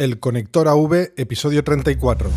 [0.00, 2.30] El Conector AV, episodio 34.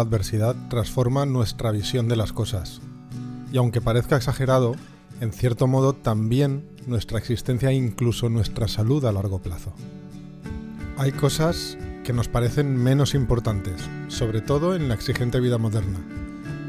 [0.00, 2.80] La adversidad transforma nuestra visión de las cosas.
[3.52, 4.74] Y aunque parezca exagerado,
[5.20, 9.74] en cierto modo también nuestra existencia e incluso nuestra salud a largo plazo.
[10.96, 15.98] Hay cosas que nos parecen menos importantes, sobre todo en la exigente vida moderna.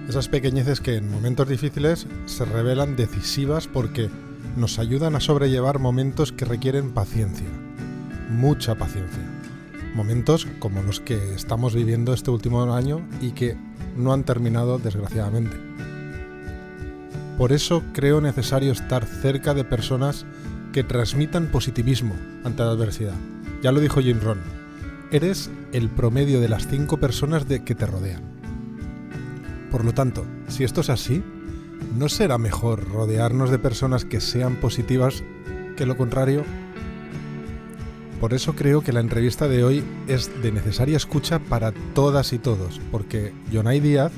[0.09, 4.09] Esas pequeñeces que en momentos difíciles se revelan decisivas porque
[4.57, 7.47] nos ayudan a sobrellevar momentos que requieren paciencia,
[8.29, 9.40] mucha paciencia
[9.93, 13.57] momentos como los que estamos viviendo este último año y que
[13.95, 15.57] no han terminado desgraciadamente.
[17.37, 20.25] Por eso creo necesario estar cerca de personas
[20.73, 23.15] que transmitan positivismo ante la adversidad.
[23.61, 24.39] Ya lo dijo Jim Ron,
[25.11, 28.23] eres el promedio de las cinco personas de que te rodean.
[29.69, 31.23] Por lo tanto, si esto es así,
[31.97, 35.23] ¿no será mejor rodearnos de personas que sean positivas
[35.75, 36.43] que lo contrario
[38.21, 42.37] por eso creo que la entrevista de hoy es de necesaria escucha para todas y
[42.37, 44.11] todos, porque Jonay Díaz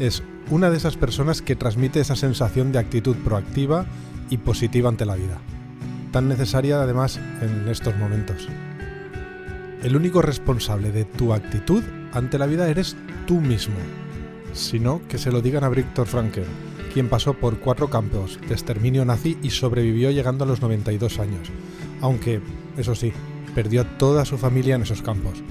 [0.00, 3.86] es una de esas personas que transmite esa sensación de actitud proactiva
[4.28, 5.38] y positiva ante la vida,
[6.10, 8.48] tan necesaria además en estos momentos.
[9.84, 13.76] El único responsable de tu actitud ante la vida eres tú mismo,
[14.52, 16.40] sino que se lo digan a Viktor Frankl,
[16.92, 21.50] quien pasó por cuatro campos de exterminio nazi y sobrevivió llegando a los 92 años,
[22.00, 22.40] aunque,
[22.76, 23.12] eso sí,
[23.54, 25.42] perdió toda su familia en esos campos.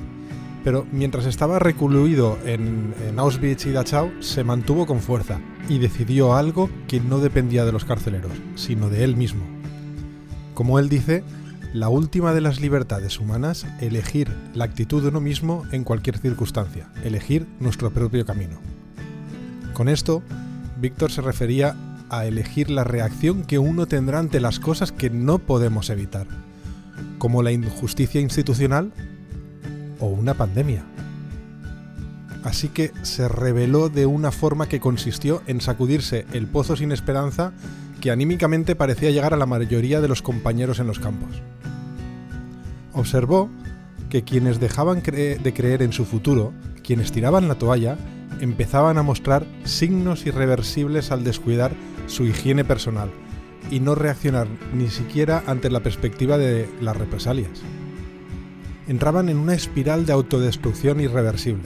[0.64, 6.36] Pero mientras estaba recluido en, en, Auschwitz y Dachau, se mantuvo con fuerza y decidió
[6.36, 9.44] algo que no dependía de los carceleros, sino de él mismo.
[10.54, 11.24] Como él dice,
[11.74, 16.90] la última de las libertades humanas, elegir la actitud de uno mismo en cualquier circunstancia,
[17.04, 18.60] elegir nuestro propio camino.
[19.74, 20.22] Con esto,
[20.80, 21.76] Víctor se refería
[22.10, 26.28] a elegir la reacción que uno tendrá ante las cosas que no podemos evitar
[27.24, 28.92] como la injusticia institucional
[30.02, 30.84] o una pandemia.
[32.44, 37.54] Así que se reveló de una forma que consistió en sacudirse el pozo sin esperanza
[38.02, 41.42] que anímicamente parecía llegar a la mayoría de los compañeros en los campos.
[42.92, 43.50] Observó
[44.10, 46.52] que quienes dejaban de creer en su futuro,
[46.84, 47.96] quienes tiraban la toalla,
[48.42, 51.72] empezaban a mostrar signos irreversibles al descuidar
[52.08, 53.12] su higiene personal,
[53.72, 57.62] y no reaccionar ni siquiera ante la perspectiva de las represalias.
[58.88, 61.64] Entraban en una espiral de autodestrucción irreversible.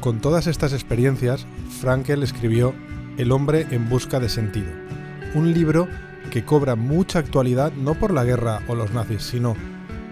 [0.00, 1.46] Con todas estas experiencias,
[1.80, 2.74] Frankel escribió
[3.18, 4.70] El hombre en busca de sentido,
[5.34, 5.88] un libro
[6.30, 9.54] que cobra mucha actualidad no por la guerra o los nazis, sino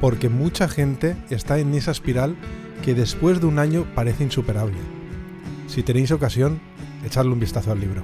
[0.00, 2.36] porque mucha gente está en esa espiral
[2.82, 4.76] que después de un año parece insuperable.
[5.66, 6.60] Si tenéis ocasión,
[7.04, 8.02] echadle un vistazo al libro.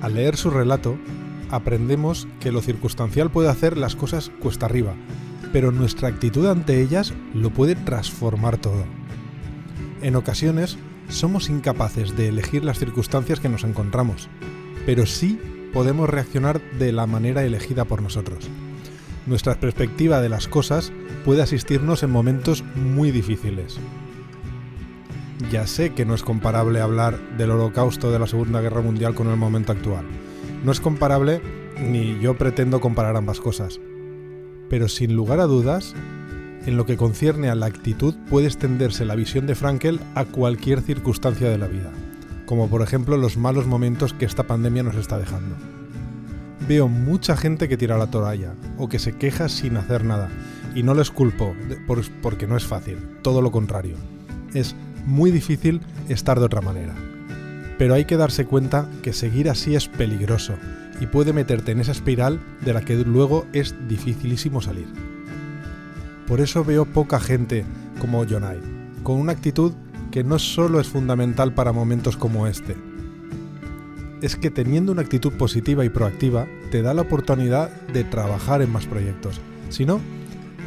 [0.00, 0.96] Al leer su relato,
[1.50, 4.94] aprendemos que lo circunstancial puede hacer las cosas cuesta arriba,
[5.52, 8.84] pero nuestra actitud ante ellas lo puede transformar todo.
[10.02, 14.28] En ocasiones, somos incapaces de elegir las circunstancias que nos encontramos,
[14.86, 15.38] pero sí
[15.72, 18.48] podemos reaccionar de la manera elegida por nosotros.
[19.26, 20.92] Nuestra perspectiva de las cosas
[21.24, 23.78] puede asistirnos en momentos muy difíciles,
[25.50, 29.28] ya sé que no es comparable hablar del holocausto de la Segunda Guerra Mundial con
[29.28, 30.04] el momento actual.
[30.64, 31.40] No es comparable
[31.80, 33.80] ni yo pretendo comparar ambas cosas.
[34.68, 35.94] Pero sin lugar a dudas,
[36.66, 40.82] en lo que concierne a la actitud puede extenderse la visión de Frankel a cualquier
[40.82, 41.90] circunstancia de la vida,
[42.46, 45.56] como por ejemplo los malos momentos que esta pandemia nos está dejando.
[46.68, 50.28] veo mucha gente que tira la toalla o que se queja sin hacer nada.
[50.74, 51.56] Y no les culpo
[52.22, 53.96] porque no es fácil, todo lo contrario.
[54.54, 56.94] Es muy difícil estar de otra manera.
[57.78, 60.54] Pero hay que darse cuenta que seguir así es peligroso
[61.00, 64.88] y puede meterte en esa espiral de la que luego es dificilísimo salir.
[66.26, 67.64] Por eso veo poca gente
[68.00, 68.60] como Jonai,
[69.02, 69.72] con una actitud
[70.10, 72.76] que no solo es fundamental para momentos como este,
[74.22, 78.70] es que teniendo una actitud positiva y proactiva te da la oportunidad de trabajar en
[78.70, 79.40] más proyectos.
[79.70, 80.00] Si no,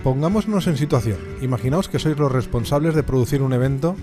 [0.04, 1.18] pongámonos en situación.
[1.42, 3.96] Imaginaos que sois los responsables de producir un evento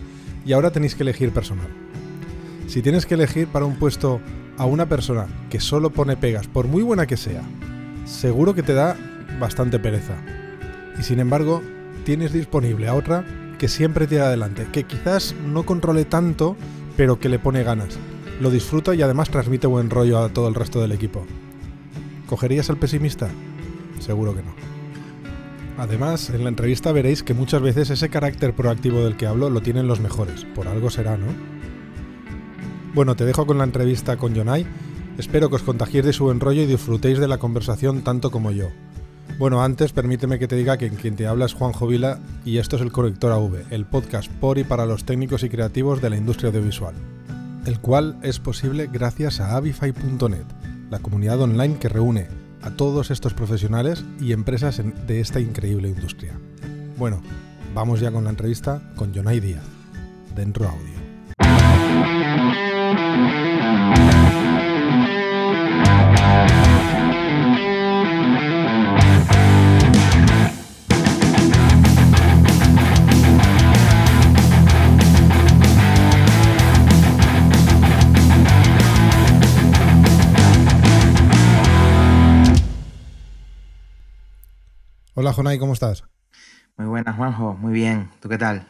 [0.44, 1.68] y ahora tenéis que elegir personal.
[2.66, 4.20] Si tienes que elegir para un puesto
[4.56, 7.42] a una persona que solo pone pegas, por muy buena que sea,
[8.04, 8.96] seguro que te da
[9.38, 10.14] bastante pereza.
[10.98, 11.62] Y sin embargo,
[12.04, 13.24] tienes disponible a otra
[13.58, 16.56] que siempre tira adelante, que quizás no controle tanto,
[16.96, 17.98] pero que le pone ganas
[18.40, 21.26] lo disfruta y además transmite buen rollo a todo el resto del equipo.
[22.26, 23.28] ¿Cogerías al pesimista?
[24.00, 24.69] Seguro que no.
[25.80, 29.62] Además, en la entrevista veréis que muchas veces ese carácter proactivo del que hablo lo
[29.62, 31.24] tienen los mejores, por algo será, ¿no?
[32.92, 34.66] Bueno, te dejo con la entrevista con Jonai.
[35.16, 38.50] Espero que os contagiéis de su buen rollo y disfrutéis de la conversación tanto como
[38.50, 38.68] yo.
[39.38, 42.76] Bueno, antes permíteme que te diga que quien te habla es Juan Jovila y esto
[42.76, 46.18] es el Corrector AV, el podcast por y para los técnicos y creativos de la
[46.18, 46.94] industria audiovisual
[47.66, 50.44] el cual es posible gracias a avify.net,
[50.90, 52.28] la comunidad online que reúne
[52.62, 56.38] a todos estos profesionales y empresas de esta increíble industria.
[56.96, 57.22] Bueno,
[57.74, 59.64] vamos ya con la entrevista con Jonay Díaz,
[60.34, 61.00] dentro audio.
[85.20, 86.04] Hola Jonay, ¿cómo estás?
[86.78, 88.10] Muy buenas, Juanjo, muy bien.
[88.20, 88.66] ¿Tú qué tal?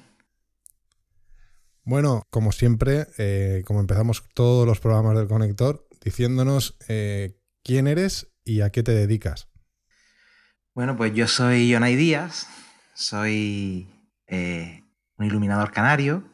[1.85, 8.33] Bueno, como siempre, eh, como empezamos todos los programas del conector, diciéndonos eh, quién eres
[8.45, 9.47] y a qué te dedicas.
[10.75, 12.49] Bueno, pues yo soy Jonay Díaz,
[12.95, 13.89] soy
[14.27, 14.83] eh,
[15.19, 16.25] un iluminador canario,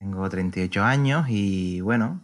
[0.00, 2.20] tengo 38 años y bueno,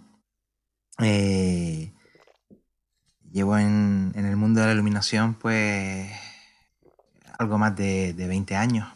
[3.31, 6.30] llevo en, en el mundo de la iluminación pues
[7.41, 8.87] algo más de, 20 años.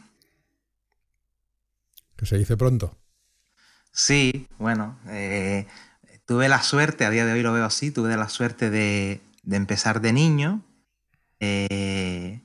[2.15, 2.95] Que se dice pronto.
[3.91, 5.67] Sí, bueno, eh,
[6.27, 10.03] tuve la suerte, a día de hoy lo veo así, tuve la suerte de, empezar
[10.03, 10.63] de niño.
[11.41, 12.43] Eh,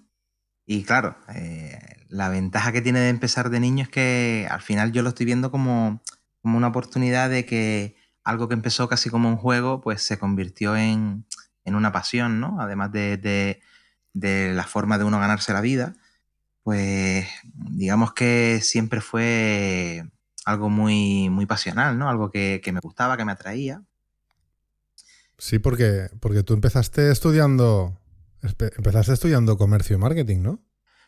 [0.66, 4.94] y claro, eh, la ventaja que tiene de empezar de niño es que al final
[4.94, 6.02] yo lo estoy viendo como,
[6.44, 11.26] una oportunidad de que algo que empezó casi como un juego, pues se convirtió en,
[11.66, 12.60] una pasión, ¿no?
[12.60, 13.62] Además de, de
[14.14, 15.96] la forma de uno ganarse la vida,
[16.64, 20.04] pues digamos que siempre fue
[20.46, 22.10] algo muy, muy pasional, ¿no?
[22.10, 23.84] Algo que, me gustaba, que me atraía.
[25.38, 28.00] Sí, porque, porque tú empezaste estudiando,
[28.42, 30.64] empezaste estudiando comercio y marketing, ¿no?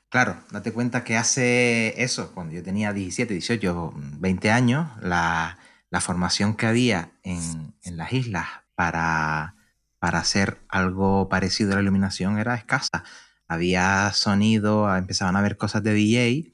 [0.09, 5.57] Claro, date cuenta que hace eso, cuando yo tenía 17, 18, 20 años, la,
[6.01, 9.56] formación que había en, en las islas para,
[10.01, 13.03] para hacer algo parecido a la iluminación era escasa.
[13.48, 16.54] Había sonido, empezaban a ver cosas de DJ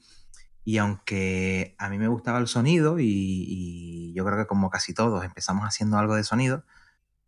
[0.66, 5.24] y aunque a mí me gustaba el sonido y, yo creo que como casi todos
[5.24, 6.66] empezamos haciendo algo de sonido,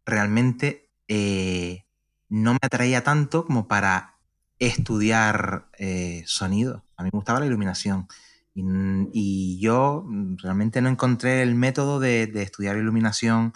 [0.04, 1.86] realmente eh,
[2.28, 4.18] no me atraía tanto como para
[4.58, 6.84] estudiar eh, sonido.
[6.98, 8.08] A mí me gustaba la iluminación.
[8.52, 10.04] Y, yo
[10.36, 13.54] realmente no encontré el método de estudiar iluminación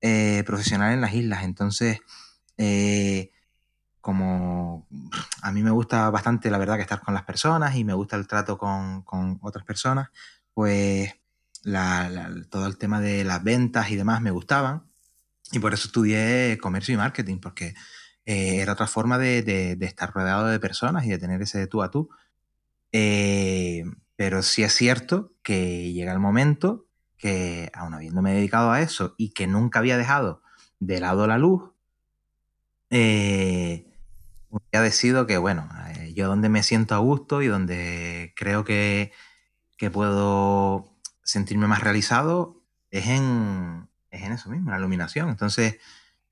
[0.00, 1.44] eh, profesional en las islas.
[1.44, 2.00] Entonces,
[2.56, 3.30] eh,
[4.00, 4.88] como
[5.42, 8.16] a mí me gusta bastante, la verdad, que estar con las personas y me gusta
[8.16, 9.04] el trato con,
[9.42, 10.08] otras personas,
[10.54, 11.14] pues
[12.48, 14.84] todo el tema de las ventas y demás me gustaban.
[15.52, 17.74] Y por eso estudié comercio y marketing, porque
[18.24, 21.90] eh, era otra forma de, estar rodeado de personas y de tener ese tú a
[21.90, 22.08] tú.
[24.16, 26.89] pero sí es cierto que llega el momento
[27.20, 30.42] que aún habiéndome dedicado a eso y que nunca había dejado
[30.80, 31.70] de lado la luz,
[32.88, 33.86] eh,
[34.72, 39.12] ya decido que, bueno, eh, yo donde me siento a gusto y donde creo que,
[39.92, 45.30] puedo sentirme más realizado es en, es en eso mismo, en la iluminación.
[45.30, 45.78] Entonces,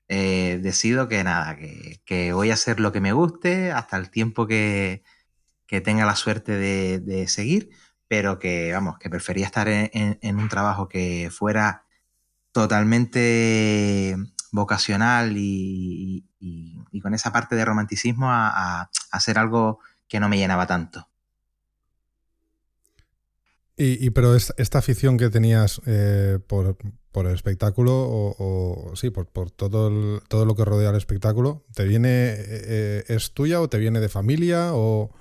[0.07, 4.47] eh, decido que nada, que, voy a hacer lo que me guste hasta el tiempo
[4.47, 5.03] que,
[5.83, 7.69] tenga la suerte de, de seguir
[8.09, 11.85] pero que, vamos, que prefería estar en, un trabajo que fuera
[12.51, 14.17] totalmente
[14.51, 16.25] vocacional y,
[17.03, 21.07] con esa parte de romanticismo a, hacer algo que no me llenaba tanto.
[23.77, 26.77] Y, pero esta afición que tenías eh, por,
[27.13, 32.43] el espectáculo o, sí, por, todo, todo lo que rodea el espectáculo, ¿te viene, eh,
[32.47, 35.11] eh, es tuya o te viene de familia o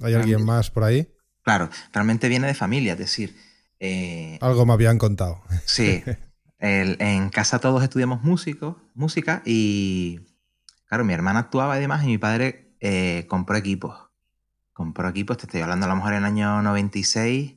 [0.00, 1.10] hay alguien más por ahí?
[1.48, 3.34] Claro, realmente viene de familia, es decir...
[4.42, 5.42] Algo me habían contado.
[5.64, 6.04] Sí,
[6.58, 10.20] en casa todos estudiamos músico, música y,
[10.84, 13.96] claro, mi hermana actuaba y demás y mi padre eh, compró equipos.
[14.74, 17.54] Compró equipos, te estoy hablando a lo mejor en el año 96,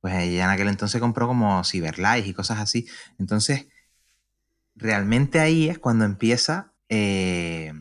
[0.00, 2.88] pues ella en aquel entonces compró como Cyberlight y cosas así.
[3.18, 3.66] Entonces,
[4.74, 7.74] realmente ahí es cuando empieza eh,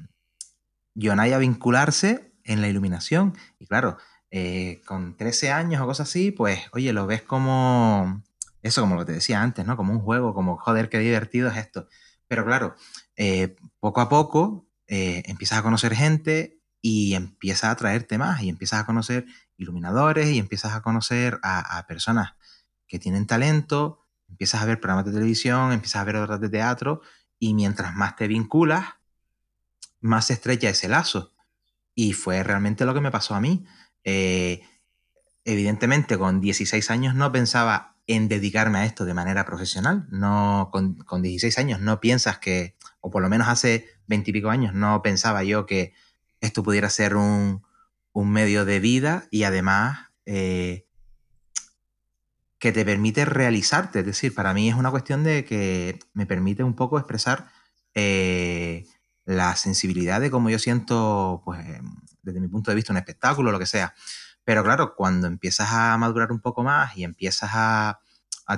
[1.07, 3.33] a vincularse en la iluminación.
[3.59, 3.97] Y claro,
[4.31, 8.21] eh, con 13 años o cosas así, pues, oye, lo ves como
[8.67, 9.77] eso como lo que te decía antes, ¿no?
[9.77, 11.87] Como un juego, como joder, qué divertido es esto.
[12.27, 12.75] Pero claro,
[13.15, 18.49] eh, poco a poco eh, empiezas a conocer gente y empiezas a atraerte más y
[18.49, 19.25] empiezas a conocer
[19.57, 22.33] iluminadores y empiezas a conocer a, personas
[22.87, 27.01] que tienen talento, empiezas a ver programas de televisión, empiezas a ver obras de teatro
[27.39, 28.85] y mientras más te vinculas,
[29.99, 31.33] más estrecha ese lazo.
[31.95, 33.65] Y fue realmente lo que me pasó a mí.
[34.09, 34.61] Eh,
[35.43, 40.07] evidentemente, con 16 años no pensaba en dedicarme a esto de manera profesional.
[40.09, 44.33] No, con, con 16 años no piensas que, o por lo menos hace 20 y
[44.33, 45.93] pico años, no pensaba yo que
[46.39, 47.63] esto pudiera ser un,
[48.13, 50.87] medio de vida y además eh,
[52.59, 53.99] que te permite realizarte.
[53.99, 57.49] Es decir, para mí es una cuestión de que me permite un poco expresar
[57.93, 58.87] eh,
[59.25, 61.59] la sensibilidad de cómo yo siento, pues,
[62.27, 63.93] desde mi punto de vista, un espectáculo, lo que sea.
[64.43, 67.99] Pero claro, cuando empiezas a madurar un poco más y empiezas a,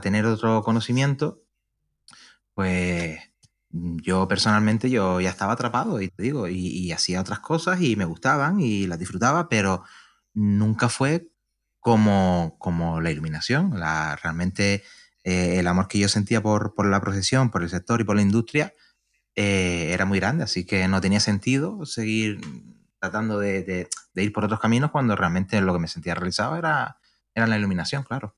[0.02, 1.42] tener otro conocimiento,
[2.54, 3.20] pues
[3.72, 8.06] yo personalmente yo ya estaba atrapado y te digo, y, hacía otras cosas y me
[8.06, 9.84] gustaban y las disfrutaba, pero
[10.34, 11.32] nunca fue
[11.80, 13.80] como, como la iluminación.
[13.80, 14.84] La, realmente
[15.24, 18.16] eh, el amor que yo sentía por, por, la profesión, por el sector y por
[18.16, 18.74] la industria
[19.36, 22.42] eh, era muy grande, así que no tenía sentido seguir
[23.00, 27.00] tratando de, ir por otros caminos cuando realmente lo que me sentía realizado era,
[27.34, 28.36] era la iluminación, claro.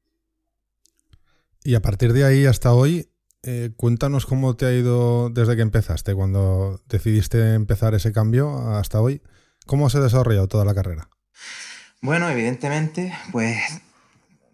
[1.64, 3.12] Y a partir de ahí hasta hoy,
[3.44, 9.02] eh, cuéntanos cómo te ha ido desde que empezaste, cuando decidiste empezar ese cambio hasta
[9.02, 9.22] hoy.
[9.66, 11.10] ¿Cómo se ha desarrollado toda la carrera?
[12.02, 13.60] Bueno, evidentemente, pues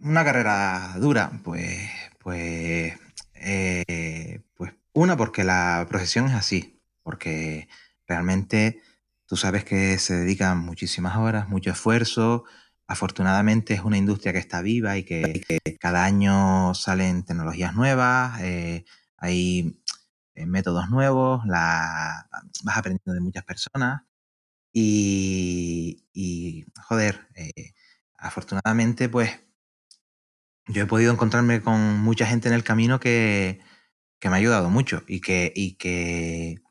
[0.02, 2.94] una carrera dura, pues, pues,
[3.36, 7.70] eh, pues una porque la profesión es así, porque
[8.06, 8.82] realmente
[9.28, 12.46] Tú sabes que se dedican muchísimas horas, mucho esfuerzo.
[12.88, 15.44] Afortunadamente es una industria que está viva y que,
[15.82, 18.86] cada año salen tecnologías nuevas, eh,
[19.18, 19.82] hay
[20.36, 22.28] eh, métodos nuevos, la,
[22.64, 24.04] vas aprendiendo de muchas personas
[24.74, 27.74] y, joder, eh,
[28.18, 29.32] afortunadamente pues
[30.68, 33.60] yo he podido encontrarme con mucha gente en el camino que,
[34.24, 36.62] me ha ayudado mucho y que, y que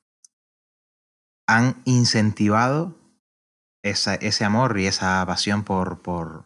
[1.46, 2.98] han incentivado
[3.82, 6.44] ese amor y esa pasión por, por,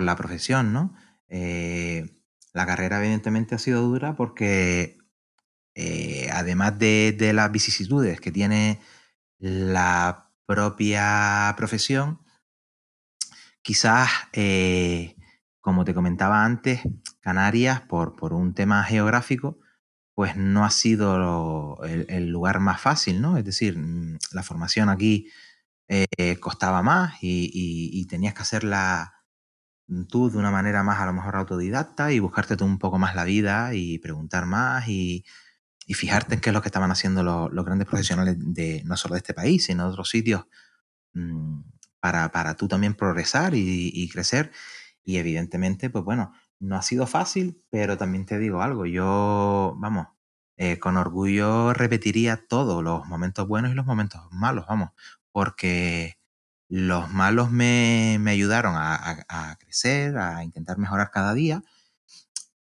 [0.00, 0.94] la profesión, ¿no?
[1.28, 2.22] Eh,
[2.54, 4.96] la carrera evidentemente ha sido dura porque
[5.74, 8.80] eh, además de, las vicisitudes que tiene
[9.38, 12.20] la propia profesión,
[13.60, 15.16] quizás, eh,
[15.60, 16.80] como te comentaba antes,
[17.20, 19.58] Canarias, por, por un tema geográfico,
[20.14, 23.36] pues no ha sido el, lugar más fácil, ¿no?
[23.38, 25.28] Es decir, mm, la formación aquí
[25.88, 29.14] eh, costaba más y, tenías que hacerla
[30.08, 33.14] tú de una manera más a lo mejor autodidacta y buscarte tú un poco más
[33.14, 35.24] la vida y preguntar más y,
[35.94, 39.18] fijarte en qué es lo que estaban haciendo los, grandes profesionales de no solo de
[39.18, 40.46] este país, sino de otros sitios
[41.14, 41.60] mm,
[42.00, 44.52] para, tú también progresar y crecer.
[45.04, 50.06] Y evidentemente, pues bueno, no ha sido fácil, pero también te digo algo, yo, vamos,
[50.56, 54.90] eh, con orgullo repetiría todos los momentos buenos y los momentos malos, vamos,
[55.32, 56.18] porque
[56.68, 61.64] los malos me, ayudaron a, crecer, a intentar mejorar cada día,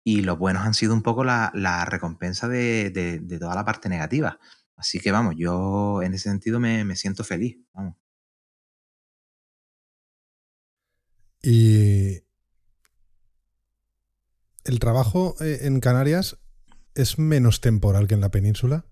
[0.04, 1.50] y los buenos han sido un poco la,
[1.86, 4.38] recompensa de, toda la parte negativa.
[4.76, 7.94] Así que vamos, yo en ese sentido me, me siento feliz, vamos.
[11.42, 12.24] Y
[14.64, 16.38] ¿El trabajo eh, en Canarias
[16.94, 18.84] es menos temporal que en la península?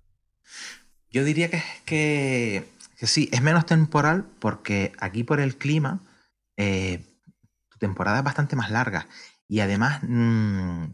[1.10, 2.66] Yo diría que, que,
[3.06, 6.00] sí, es menos temporal porque aquí por el clima
[6.56, 7.04] eh,
[7.68, 9.06] tu temporada es bastante más larga
[9.48, 10.84] y además mm,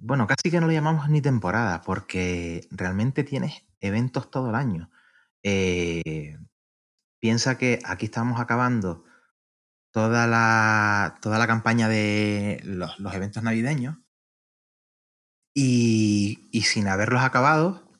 [0.00, 4.90] bueno, casi que no lo llamamos ni temporada, porque realmente tienes eventos todo el año.
[5.42, 6.38] Eh,
[7.20, 9.04] piensa que aquí estamos acabando
[9.90, 13.96] toda la, toda la campaña de los, eventos navideños
[15.54, 17.90] y, sin haberlos acabado,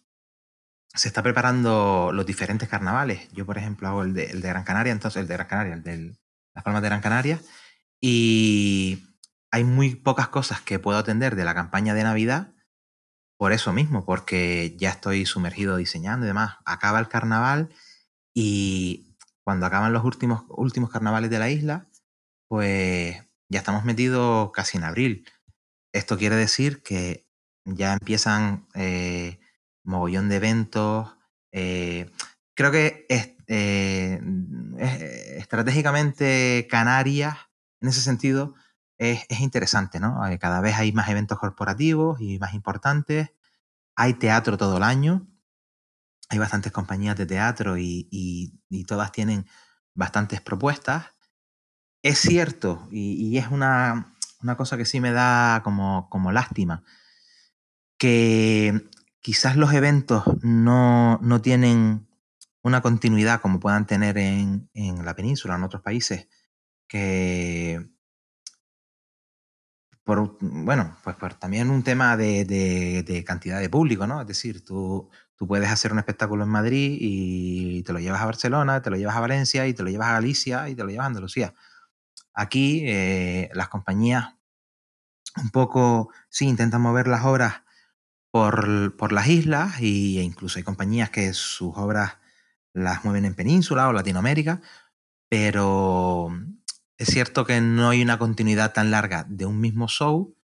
[0.94, 3.30] se está preparando los diferentes carnavales.
[3.32, 5.74] Yo, por ejemplo, hago el de, el de Gran Canaria, entonces el de Gran Canaria,
[5.74, 6.18] el de
[6.54, 7.40] Las Palmas de Gran Canaria,
[8.00, 9.08] y
[9.50, 12.52] hay muy pocas cosas que puedo atender de la campaña de Navidad
[13.38, 16.56] por eso mismo, porque ya estoy sumergido diseñando y demás.
[16.64, 17.70] Acaba el carnaval
[18.34, 19.07] y
[19.48, 21.88] cuando acaban los últimos, últimos carnavales de la isla,
[22.48, 23.16] pues
[23.48, 25.26] ya estamos metidos casi en abril.
[25.90, 27.26] Esto quiere decir que
[27.64, 29.40] ya empiezan eh,
[29.84, 31.16] mogollón de eventos.
[31.50, 32.10] Eh,
[32.52, 34.20] creo que eh,
[35.38, 37.38] estratégicamente Canarias,
[37.80, 38.54] en ese sentido,
[38.98, 40.20] es, interesante, ¿no?
[40.38, 43.30] Cada vez hay más eventos corporativos y más importantes.
[43.96, 45.26] Hay teatro todo el año.
[46.28, 49.46] Hay bastantes compañías de teatro y, todas tienen
[49.94, 51.06] bastantes propuestas.
[52.02, 54.14] Es cierto, y, es una,
[54.56, 56.84] cosa que sí me da como, como lástima,
[57.98, 58.88] que
[59.20, 62.08] quizás los eventos no, tienen
[62.62, 66.28] una continuidad como puedan tener en, en la península, en otros países,
[66.88, 67.88] que,
[70.08, 74.22] por, bueno, pues también un tema de, cantidad de público, ¿no?
[74.22, 78.26] Es decir, tú, tú puedes hacer un espectáculo en Madrid y te lo llevas a
[78.26, 80.90] Barcelona, te lo llevas a Valencia y te lo llevas a Galicia y te lo
[80.90, 81.54] llevas a Andalucía.
[82.34, 84.34] Aquí eh, las compañías
[85.36, 87.62] un poco, sí, intentan mover las obras
[88.32, 92.18] por, las islas y, e incluso hay compañías que sus obras
[92.72, 94.60] las mueven en península o Latinoamérica,
[95.28, 96.30] pero
[96.96, 100.36] es cierto que no hay una continuidad tan larga de un mismo show,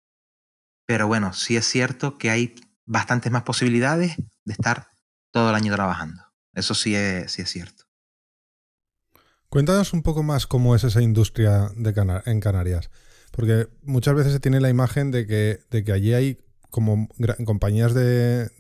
[0.87, 4.89] pero bueno, sí es cierto que hay bastantes más posibilidades de estar
[5.31, 6.23] todo el año trabajando.
[6.55, 7.85] Eso sí es, sí es cierto.
[9.49, 12.91] Cuéntanos un poco más cómo es esa industria de en Canarias,
[13.33, 16.39] porque muchas veces se tiene la imagen de que, de que allí hay
[16.71, 17.07] como
[17.45, 18.51] compañías de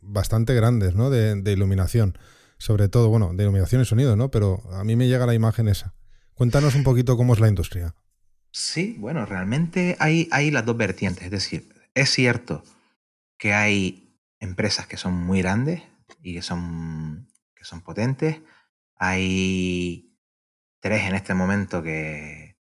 [0.00, 1.10] bastante grandes, ¿no?
[1.10, 2.16] De, de, iluminación,
[2.56, 4.30] sobre todo, bueno, de iluminación y sonido, ¿no?
[4.30, 5.92] Pero a mí me llega la imagen esa.
[6.32, 7.94] Cuéntanos un poquito cómo es la industria.
[8.50, 11.24] Sí, bueno, realmente hay, hay las dos vertientes.
[11.24, 12.64] Es decir, es cierto
[13.36, 14.03] que hay
[14.44, 15.82] empresas que son muy grandes
[16.22, 18.40] y que son, que son potentes.
[18.96, 20.14] Hay
[20.80, 22.56] tres en este momento que,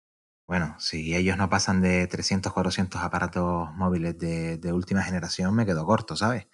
[0.47, 5.87] bueno, si ellos no pasan de 300, 400 aparatos móviles de, última generación, me quedo
[5.87, 6.47] corto, ¿sabes?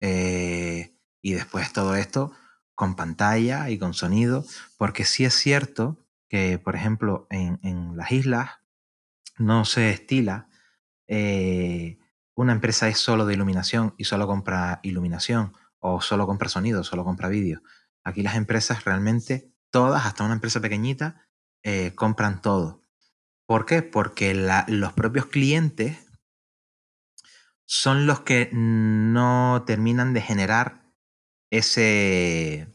[0.00, 2.32] Eh, y después todo esto
[2.74, 4.44] con pantalla y con sonido,
[4.76, 8.50] porque sí es cierto que, por ejemplo, en, las islas
[9.38, 10.48] no se estila
[11.06, 11.98] eh,
[12.34, 17.04] una empresa es solo de iluminación y solo compra iluminación, o solo compra sonido, solo
[17.04, 17.62] compra vídeo.
[18.02, 21.26] Aquí las empresas realmente, todas, hasta una empresa pequeñita,
[21.62, 22.82] eh, compran todo.
[23.46, 23.82] ¿Por qué?
[23.82, 25.98] Porque los propios clientes
[27.66, 30.90] son los que no terminan de generar
[31.50, 32.72] ese,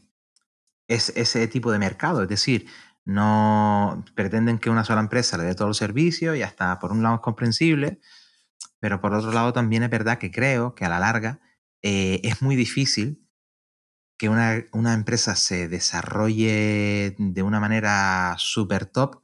[0.86, 2.22] ese tipo de mercado.
[2.22, 2.66] Es decir,
[3.04, 7.02] no pretenden que una sola empresa le dé todo el servicio y hasta por un
[7.02, 8.00] lado es comprensible,
[8.80, 11.40] pero por otro lado también es verdad que creo que a la larga
[11.82, 13.26] eh, es muy difícil
[14.18, 19.22] que una, empresa se desarrolle de una manera súper top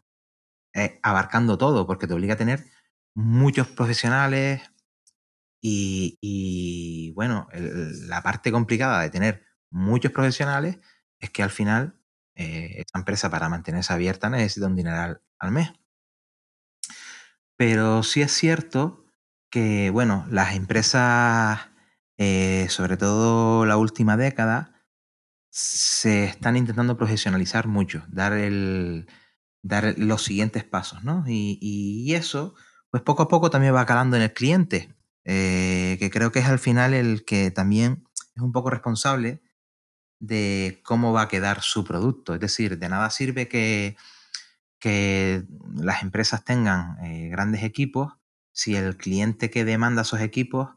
[0.74, 2.64] eh, abarcando todo, porque te obliga a tener
[3.14, 4.62] muchos profesionales
[5.60, 10.78] y, bueno, la parte complicada de tener muchos profesionales
[11.18, 12.00] es que al final
[12.36, 15.72] eh, esta empresa para mantenerse abierta necesita un dineral al mes.
[17.56, 19.05] Pero sí es cierto
[19.50, 21.60] que, bueno, las empresas,
[22.18, 24.72] eh, sobre todo la última década,
[25.50, 29.06] se están intentando profesionalizar mucho, dar, el,
[29.62, 31.24] dar los siguientes pasos, ¿no?
[31.26, 32.54] Y, eso,
[32.90, 36.46] pues poco a poco también va calando en el cliente, eh, que creo que es
[36.46, 39.40] al final el que también es un poco responsable
[40.20, 42.34] de cómo va a quedar su producto.
[42.34, 43.96] Es decir, de nada sirve que,
[44.78, 48.12] que las empresas tengan eh, grandes equipos
[48.56, 50.70] si el cliente que demanda esos equipos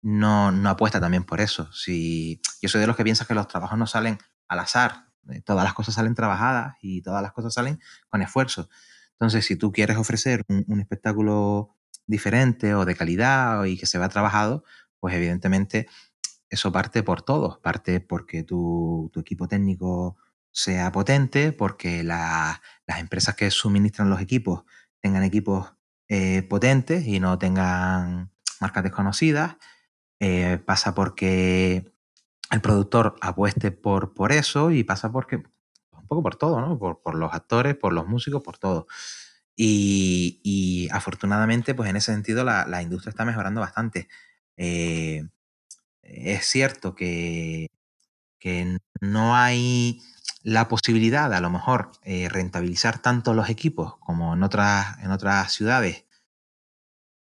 [0.00, 1.70] no, apuesta también por eso.
[1.70, 4.16] Si, yo soy de los que piensa que los trabajos no salen
[4.48, 8.70] al azar, eh, todas las cosas salen trabajadas y todas las cosas salen con esfuerzo.
[9.12, 13.98] Entonces, si tú quieres ofrecer un, un espectáculo diferente o de calidad y que se
[13.98, 14.64] vea trabajado,
[14.98, 15.88] pues evidentemente
[16.48, 20.16] eso parte por todos, parte porque tu, equipo técnico
[20.52, 22.60] sea potente, porque las
[22.98, 24.64] empresas que suministran los equipos
[25.02, 25.75] tengan equipos
[26.08, 29.56] eh, potentes y no tengan marcas desconocidas,
[30.20, 31.92] eh, pasa porque
[32.50, 36.78] el productor apueste por, por eso y pasa porque un poco por todo, ¿no?
[36.78, 38.86] Por, los actores, por los músicos, por todo.
[39.56, 44.08] Y, afortunadamente, pues en ese sentido la, industria está mejorando bastante.
[44.56, 45.24] Eh,
[46.02, 47.68] es cierto que,
[48.38, 50.00] que no hay
[50.46, 55.10] la posibilidad de a lo mejor eh, rentabilizar tanto los equipos como en otras, en
[55.10, 56.04] otras ciudades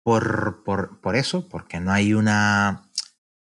[0.04, 2.90] por, por, eso, porque no hay una,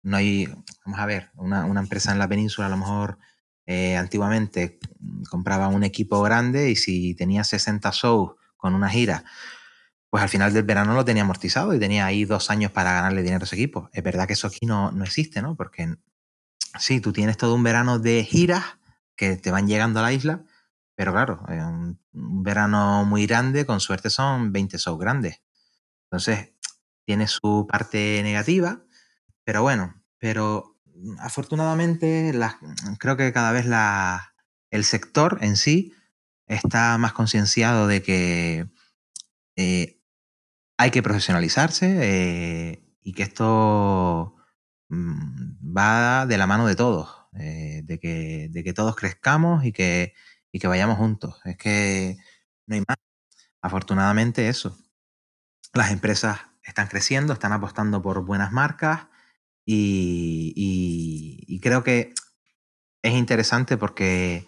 [0.02, 0.52] no hay,
[0.84, 3.18] vamos a ver, una, una empresa en la península a lo mejor
[3.64, 4.80] eh, antiguamente
[5.30, 9.22] compraba un equipo grande y si tenía 60 shows con una gira,
[10.10, 13.22] pues al final del verano lo tenía amortizado y tenía ahí dos años para ganarle
[13.22, 13.88] dinero a ese equipo.
[13.92, 15.54] Es verdad que eso aquí no, no existe, ¿no?
[15.54, 15.94] Porque
[16.76, 18.64] sí, tú tienes todo un verano de giras
[19.16, 20.44] que te van llegando a la isla,
[20.94, 25.42] pero claro, un, un verano muy grande, con suerte son 20 shows grandes.
[26.10, 26.54] Entonces,
[27.04, 28.82] tiene su parte negativa,
[29.44, 30.74] pero bueno, pero
[31.18, 32.32] afortunadamente,
[32.98, 33.66] creo que cada vez
[34.70, 35.92] el sector en sí
[36.46, 38.70] está más concienciado de que
[39.56, 40.00] eh,
[40.76, 44.36] hay que profesionalizarse eh, y que esto
[44.88, 50.14] mm, va de la mano de todos, eh, de, que, todos crezcamos y que,
[50.52, 51.40] y que vayamos juntos.
[51.44, 52.16] Es que
[52.66, 52.96] no hay más.
[53.62, 54.78] Afortunadamente eso.
[55.72, 59.08] Las empresas están creciendo, están apostando por buenas marcas,
[59.66, 62.14] y, creo que
[63.02, 64.46] es interesante porque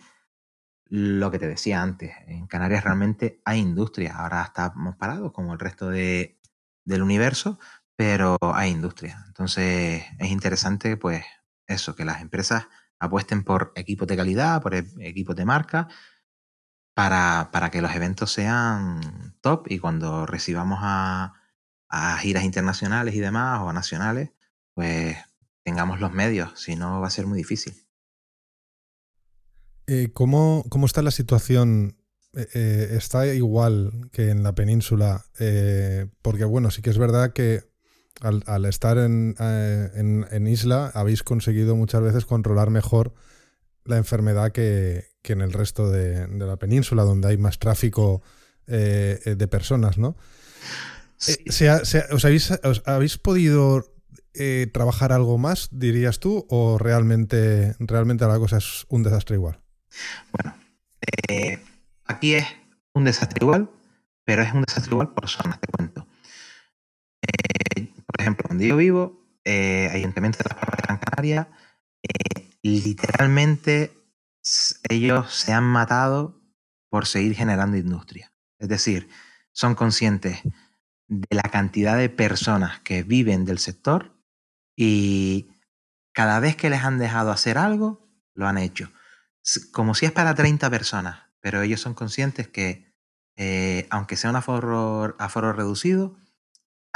[0.86, 4.16] lo que te decía antes, en Canarias realmente hay industria.
[4.16, 6.38] Ahora estamos parados como el resto de,
[6.84, 7.58] del universo,
[7.96, 9.24] pero hay industria.
[9.28, 11.24] Entonces es interesante, pues,
[11.66, 15.88] eso, que las empresas apuesten por equipos de calidad, por e, equipos de marca,
[16.94, 21.34] para, para que los eventos sean top y cuando recibamos a,
[21.88, 24.30] a giras internacionales y demás o nacionales,
[24.74, 25.16] pues
[25.62, 27.74] tengamos los medios, si no va a ser muy difícil.
[29.86, 31.96] Eh, ¿cómo, está la situación?
[32.32, 35.24] Eh, eh, ¿Está igual que en la península?
[36.22, 37.64] porque bueno, sí que es verdad que
[38.20, 43.14] al, estar en, isla habéis conseguido muchas veces controlar mejor
[43.84, 48.22] la enfermedad que, en el resto de, la península, donde hay más tráfico
[48.66, 50.16] de personas, ¿no?
[52.60, 53.96] os habéis podido
[54.38, 59.60] eh, trabajar algo más, dirías tú, o realmente, realmente la cosa es un desastre igual?
[60.30, 60.54] Bueno,
[61.28, 61.58] eh,
[62.04, 62.46] aquí es
[62.92, 63.70] un desastre igual,
[64.24, 66.06] pero es un desastre igual por zonas, te cuento.
[67.22, 67.75] Eh,
[68.26, 71.48] ejemplo, donde yo vivo, Ayuntamiento de la Gran Canaria,
[72.62, 73.92] literalmente
[74.88, 76.42] ellos se han matado
[76.90, 78.32] por seguir generando industria.
[78.58, 79.08] Es decir,
[79.52, 80.40] son conscientes
[81.06, 84.20] de la cantidad de personas que viven del sector
[84.74, 85.52] y
[86.12, 88.90] cada vez que les han dejado hacer algo, lo han hecho.
[89.70, 92.92] Como si es para 30 personas, pero ellos son conscientes que,
[93.36, 96.16] eh, aunque sea un aforo, aforo reducido,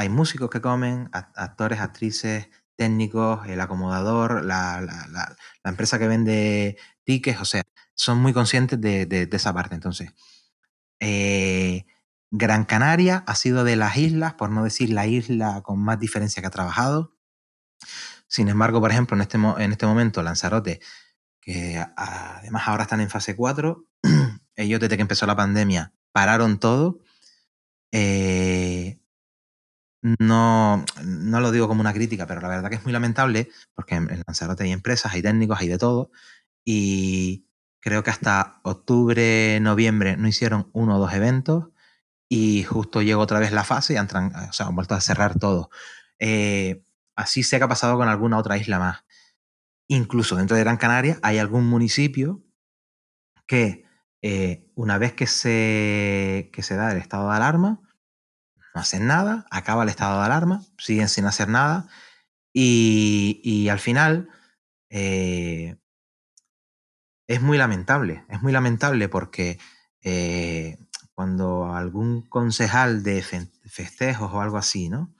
[0.00, 7.38] hay músicos que comen, actores, actrices, técnicos, el acomodador, la, la, empresa que vende tickets,
[7.38, 7.62] o sea,
[7.94, 9.74] son muy conscientes de, esa parte.
[9.74, 10.14] Entonces,
[11.00, 11.84] eh,
[12.30, 16.40] Gran Canaria ha sido de las islas, por no decir la isla con más diferencia
[16.40, 17.14] que ha trabajado.
[18.26, 20.80] Sin embargo, por ejemplo, en este, en este momento, Lanzarote,
[21.42, 23.84] que además ahora están en fase 4,
[24.56, 27.00] ellos desde que empezó la pandemia pararon todo.
[27.92, 28.99] Eh,
[30.02, 33.96] no, no lo digo como una crítica, pero la verdad que es muy lamentable porque
[33.96, 36.10] en Lanzarote hay empresas, hay técnicos, hay de todo.
[36.64, 37.46] Y
[37.80, 41.68] creo que hasta octubre, noviembre no hicieron uno o dos eventos
[42.28, 44.08] y justo llegó otra vez la fase y han,
[44.48, 45.70] o sea, han vuelto a cerrar todo.
[46.18, 46.82] Eh,
[47.20, 49.04] Así sé que ha pasado con alguna otra isla más.
[49.88, 52.42] Incluso dentro de Gran Canaria hay algún municipio
[53.46, 53.84] que
[54.22, 57.82] eh, una vez que se, que se da el estado de alarma,
[58.74, 61.88] no hacen nada, acaba el estado de alarma, siguen sin hacer nada
[62.52, 64.28] y, al final
[64.90, 65.76] eh,
[67.26, 69.58] es muy lamentable, es muy lamentable porque
[70.02, 70.78] eh,
[71.14, 75.14] cuando algún concejal de festejos o algo así, ¿no?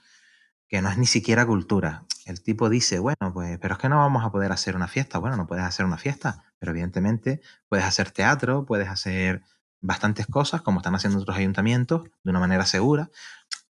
[0.70, 2.04] que no es ni siquiera cultura.
[2.26, 5.18] El tipo dice, bueno, pues, pero es que no vamos a poder hacer una fiesta.
[5.18, 9.42] Bueno, no puedes hacer una fiesta, pero evidentemente puedes hacer teatro, puedes hacer
[9.80, 13.10] bastantes cosas, como están haciendo otros ayuntamientos, de una manera segura.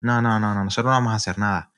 [0.01, 1.73] No, no, no, no, nosotros no vamos a hacer nada.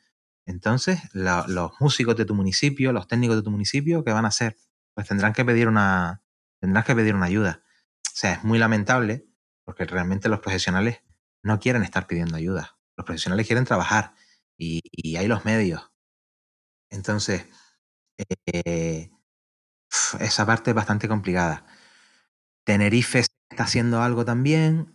[0.46, 4.56] Entonces, los músicos de tu municipio, los técnicos de tu municipio, ¿qué van a hacer?
[4.94, 6.22] Pues tendrán que pedir una,
[6.60, 7.62] tendrán que pedir una ayuda.
[8.06, 9.26] O sea, es muy lamentable
[9.64, 11.02] porque realmente los profesionales
[11.42, 12.76] no quieren estar pidiendo ayuda.
[12.96, 14.14] Los profesionales quieren trabajar
[14.58, 14.80] y,
[15.16, 15.92] hay los medios.
[16.90, 17.46] Entonces,
[18.46, 19.10] eh,
[20.20, 21.66] esa parte es bastante complicada.
[22.64, 24.92] Tenerife está haciendo algo también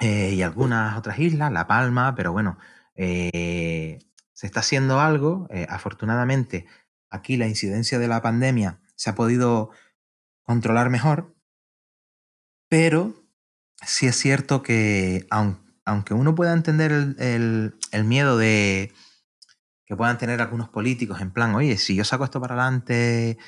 [0.00, 2.58] eh, y algunas otras islas, La Palma, pero bueno,
[2.96, 4.00] eh,
[4.32, 5.48] se está haciendo algo.
[5.68, 6.66] afortunadamente,
[7.10, 9.70] aquí la incidencia de la pandemia se ha podido
[10.42, 11.34] controlar mejor,
[12.68, 13.14] pero
[13.86, 18.92] sí es cierto que aunque uno pueda entender el, miedo de
[19.86, 23.38] que puedan tener algunos políticos en plan, oye, si yo saco esto para adelante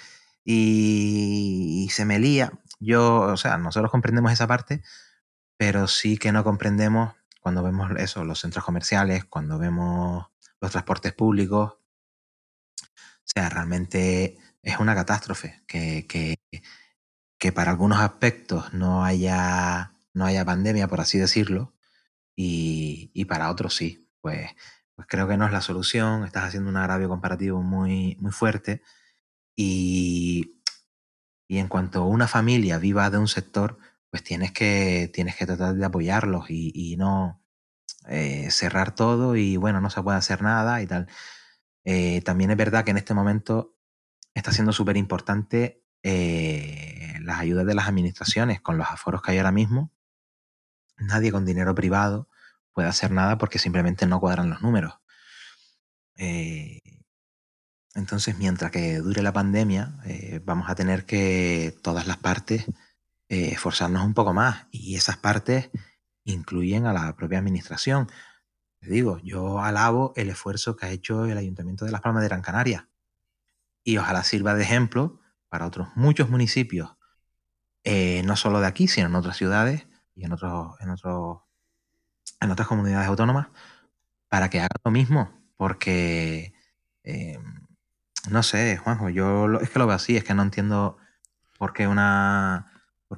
[0.45, 4.83] y, se me lía, yo, o sea, nosotros comprendemos esa parte,
[5.57, 10.27] pero sí que no comprendemos cuando vemos eso, los centros comerciales, cuando vemos
[10.61, 11.75] los transportes públicos.
[12.83, 16.37] O sea, realmente es una catástrofe que, que,
[17.39, 21.75] que para algunos aspectos no haya, no haya pandemia, por así decirlo,
[22.35, 24.09] y, y, para otros sí.
[24.21, 24.51] Pues,
[24.95, 28.83] pues creo que no es la solución, estás haciendo un agravio comparativo muy, muy fuerte
[29.57, 30.56] y,
[31.49, 33.79] y en cuanto una familia viva de un sector,
[34.11, 37.43] pues tienes que, tienes que tratar de apoyarlos y, y no
[38.09, 41.09] eh, cerrar todo y bueno, no se puede hacer nada y tal.
[41.85, 43.77] Eh, también es verdad que en este momento
[44.35, 49.39] está siendo súper importante eh, las ayudas de las administraciones con los aforos que hay
[49.39, 49.93] ahora mismo.
[50.99, 52.29] Nadie con dinero privado
[52.73, 54.95] puede hacer nada porque simplemente no cuadran los números.
[57.97, 62.67] Entonces, mientras que dure la pandemia, eh, vamos a tener que todas las partes
[63.29, 64.67] esforzarnos un poco más.
[64.71, 65.71] Y esas partes
[66.27, 68.09] incluyen a la propia administración.
[68.81, 72.29] Les digo, yo alabo el esfuerzo que ha hecho el Ayuntamiento de Las Palmas de
[72.29, 72.89] Gran Canaria.
[73.83, 76.97] Y ojalá sirva de ejemplo para otros muchos municipios,
[77.85, 81.39] eh, no solo de aquí, sino en otras ciudades y en, otros, en, otros,
[82.41, 83.49] en otras comunidades autónomas,
[84.29, 86.53] para que hagan lo mismo, porque,
[87.05, 87.39] eh,
[88.31, 90.97] no sé, Juanjo, yo es que lo veo así, es que no entiendo
[91.59, 92.73] por qué una,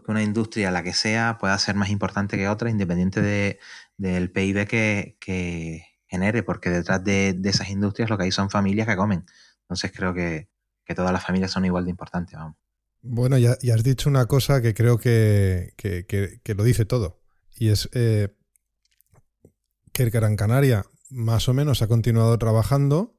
[0.07, 3.59] una industria, la que sea, pueda ser más importante que otra, independiente de,
[3.97, 8.49] del PIB que, que, genere, porque detrás de, de esas industrias lo que hay son
[8.49, 9.27] familias que comen.
[9.63, 10.49] Entonces creo que,
[10.85, 12.57] que todas las familias son igual de importantes, vamos.
[13.03, 15.75] Bueno, ya, has dicho una cosa que creo que,
[16.45, 17.21] lo dice todo.
[17.57, 18.35] Y es eh,
[19.93, 23.18] que el Gran Canaria más o menos ha continuado trabajando,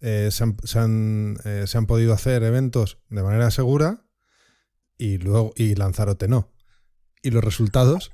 [0.00, 4.04] eh, se, han, eh, se, han, podido hacer eventos de manera segura
[4.96, 6.52] y luego y Lanzarote no.
[7.22, 8.12] Y los resultados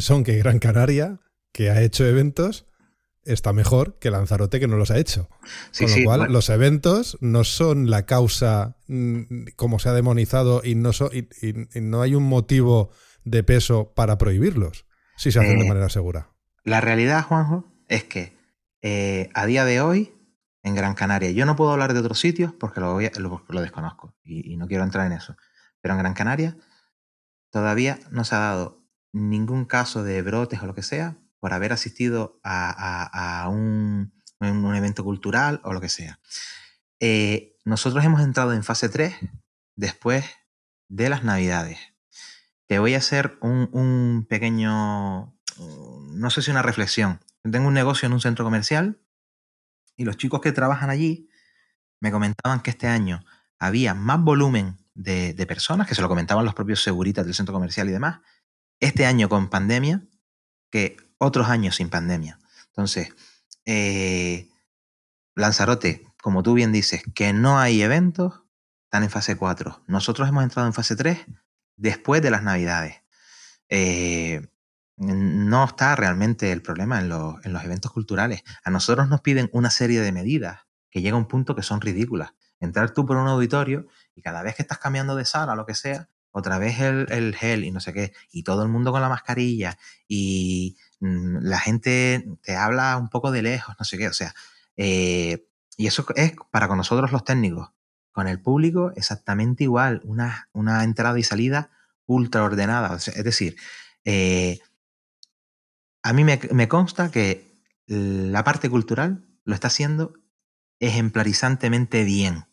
[0.00, 1.20] son que Gran Canaria,
[1.52, 2.66] que ha hecho eventos,
[3.24, 5.28] está mejor que Lanzarote que no los ha hecho.
[5.78, 10.74] Con lo cual, los eventos no son la causa mm, como se ha demonizado y
[10.74, 12.90] no, y, no hay un motivo
[13.24, 16.30] de peso para prohibirlos si se hacen de eh, manera segura.
[16.64, 18.36] La realidad, Juanjo, es que
[18.82, 20.12] eh, a día de hoy,
[20.62, 24.56] en Gran Canaria, yo no puedo hablar de otros sitios porque lo, lo, desconozco y,
[24.56, 25.36] no quiero entrar en eso,
[25.80, 26.56] pero en Gran Canaria
[27.50, 31.72] todavía no se ha dado ningún caso de brotes o lo que sea por haber
[31.72, 36.20] asistido a, un, evento cultural o lo que sea.
[37.00, 39.14] Eh, nosotros hemos entrado en fase 3
[39.76, 40.24] después
[40.88, 41.78] de las navidades.
[42.68, 47.20] Te voy a hacer un, pequeño, no sé si una reflexión.
[47.42, 49.00] Tengo un negocio en un centro comercial
[50.02, 51.28] y los chicos que trabajan allí
[52.00, 53.24] me comentaban que este año
[53.58, 57.88] había más volumen de, personas, que se lo comentaban los propios seguritas del centro comercial
[57.88, 58.20] y demás,
[58.80, 60.02] este año con pandemia,
[60.70, 62.40] que otros años sin pandemia.
[62.66, 63.14] Entonces,
[63.64, 64.50] eh,
[65.36, 68.42] Lanzarote, como tú bien dices, que no hay eventos,
[68.86, 69.84] están en fase 4.
[69.86, 71.26] Nosotros hemos entrado en fase 3
[71.76, 73.02] después de las navidades.
[73.68, 74.48] Eh,
[74.96, 78.42] no está realmente el problema en, en, los eventos culturales.
[78.64, 81.80] A nosotros nos piden una serie de medidas que llega a un punto que son
[81.80, 82.34] ridículas.
[82.60, 85.74] Entrar tú por un auditorio y cada vez que estás cambiando de sala lo que
[85.74, 89.02] sea, otra vez el, el, gel y no sé qué, y todo el mundo con
[89.02, 89.76] la mascarilla
[90.08, 94.34] y Mm, la gente te habla un poco de lejos, no sé qué, o sea,
[94.76, 97.70] eh, y eso es para con nosotros los técnicos.
[98.12, 101.70] Con el público exactamente igual, una, una entrada y salida
[102.06, 102.94] ultra ordenada.
[102.96, 103.56] es decir,
[104.04, 104.60] eh,
[106.02, 110.14] a mí me, consta que la parte cultural lo está haciendo
[110.80, 112.46] ejemplarizantemente bien.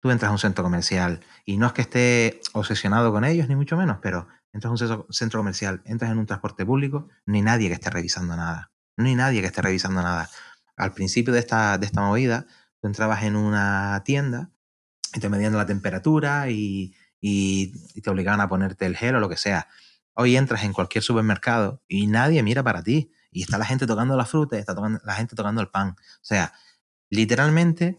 [0.00, 3.56] Tú entras a un centro comercial y no es que esté obsesionado con ellos, ni
[3.56, 7.42] mucho menos, pero entras a un centro comercial, entras en un transporte público, no hay
[7.42, 8.72] nadie que esté revisando nada.
[8.96, 10.28] No hay nadie que esté revisando nada.
[10.76, 12.46] Al principio de esta, de esta movida,
[12.80, 14.50] tú entrabas en una tienda
[15.14, 19.28] y te medían la temperatura y, y, te obligaban a ponerte el gel o lo
[19.28, 19.68] que sea.
[20.16, 23.12] Hoy entras en cualquier supermercado y nadie mira para ti.
[23.30, 24.74] Y está la gente tocando la fruta y está
[25.04, 25.90] la gente tocando el pan.
[25.90, 26.54] O sea,
[27.10, 27.98] literalmente,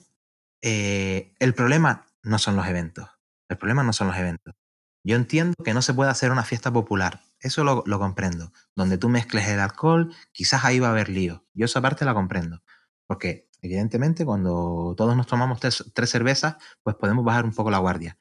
[0.63, 3.07] eh, el problema no son los eventos.
[3.47, 4.55] El problema no son los eventos.
[5.03, 7.21] Yo entiendo que no se puede hacer una fiesta popular.
[7.39, 8.51] Eso lo, lo comprendo.
[8.75, 11.45] Donde tú mezcles el alcohol, quizás ahí va a haber lío.
[11.53, 12.63] Yo esa parte la comprendo.
[13.05, 17.77] Porque, evidentemente, cuando todos nos tomamos tres, tres cervezas, pues podemos bajar un poco la
[17.77, 18.17] guardia.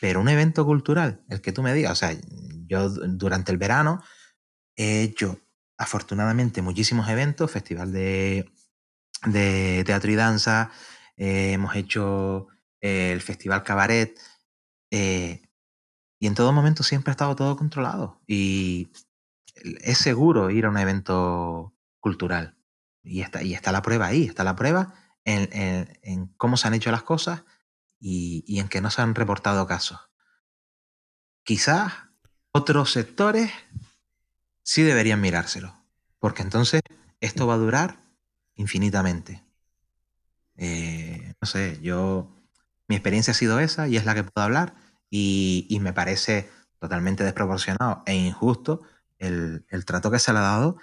[0.00, 2.16] Pero un evento cultural, el que tú me digas, o sea,
[2.66, 4.02] yo durante el verano
[4.76, 5.40] he hecho
[5.78, 8.50] afortunadamente muchísimos eventos, festival de,
[9.24, 10.70] de teatro y danza,
[11.16, 12.48] eh, hemos hecho
[12.80, 14.18] eh, el festival cabaret,
[14.90, 15.42] eh,
[16.18, 18.20] y en todo momento siempre ha estado todo controlado.
[18.26, 18.90] Y
[19.82, 22.56] es seguro ir a un evento cultural.
[23.02, 24.94] Y está, y está la prueba ahí, está la prueba
[25.24, 27.44] en, en, en cómo se han hecho las cosas
[27.98, 29.98] y, en que no se han reportado casos.
[31.42, 31.92] Quizás
[32.52, 33.52] otros sectores
[34.62, 35.74] sí deberían mirárselo,
[36.18, 36.82] porque entonces
[37.20, 37.98] esto va a durar
[38.54, 39.44] infinitamente.
[40.56, 42.30] Eh, no sé, yo,
[42.88, 44.74] mi experiencia ha sido esa y es la que puedo hablar
[45.10, 48.82] y, y me parece totalmente desproporcionado e injusto
[49.18, 50.76] el, el, trato que se le ha dado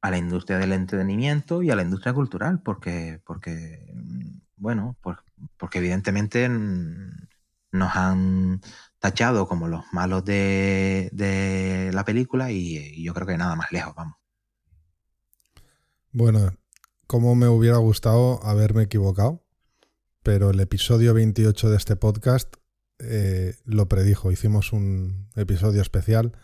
[0.00, 3.92] a la industria del entretenimiento y a la industria cultural, porque, porque
[4.62, 4.96] bueno,
[5.56, 8.60] porque evidentemente nos han
[9.00, 13.92] tachado como los malos de, la película y, y, yo creo que nada más lejos,
[13.96, 14.14] vamos.
[16.12, 16.54] Bueno,
[17.08, 19.44] como me hubiera gustado haberme equivocado,
[20.22, 22.54] pero el episodio 28 de este podcast
[23.00, 24.30] eh, lo predijo.
[24.30, 26.38] Hicimos un episodio especial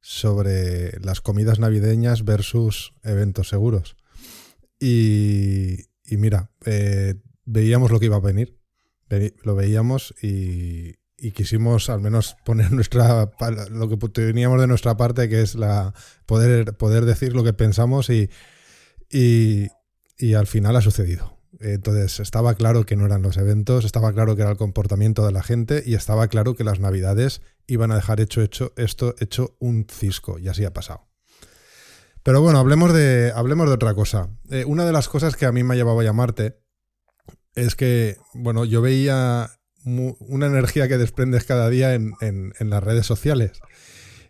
[0.00, 3.96] sobre las comidas navideñas versus eventos seguros.
[4.78, 7.16] Y, y mira, eh,
[7.50, 8.58] veíamos lo que iba a venir.
[9.42, 10.94] Lo veíamos y,
[11.34, 13.30] quisimos al menos poner nuestra
[13.70, 15.92] lo que teníamos de nuestra parte, que es la
[16.26, 18.30] poder, poder decir lo que pensamos y,
[19.10, 19.68] y,
[20.16, 21.38] y al final ha sucedido.
[21.58, 25.32] Entonces estaba claro que no eran los eventos, estaba claro que era el comportamiento de
[25.32, 29.56] la gente y estaba claro que las navidades iban a dejar hecho, hecho esto hecho
[29.58, 31.08] un cisco y así ha pasado.
[32.22, 34.28] Pero bueno, hablemos de, hablemos de otra cosa.
[34.50, 36.59] Eh, una de las cosas que a mí me ha llevado a llamarte
[37.54, 39.50] es que, bueno, yo veía
[39.84, 43.60] una energía que desprendes cada día en, en, en las redes sociales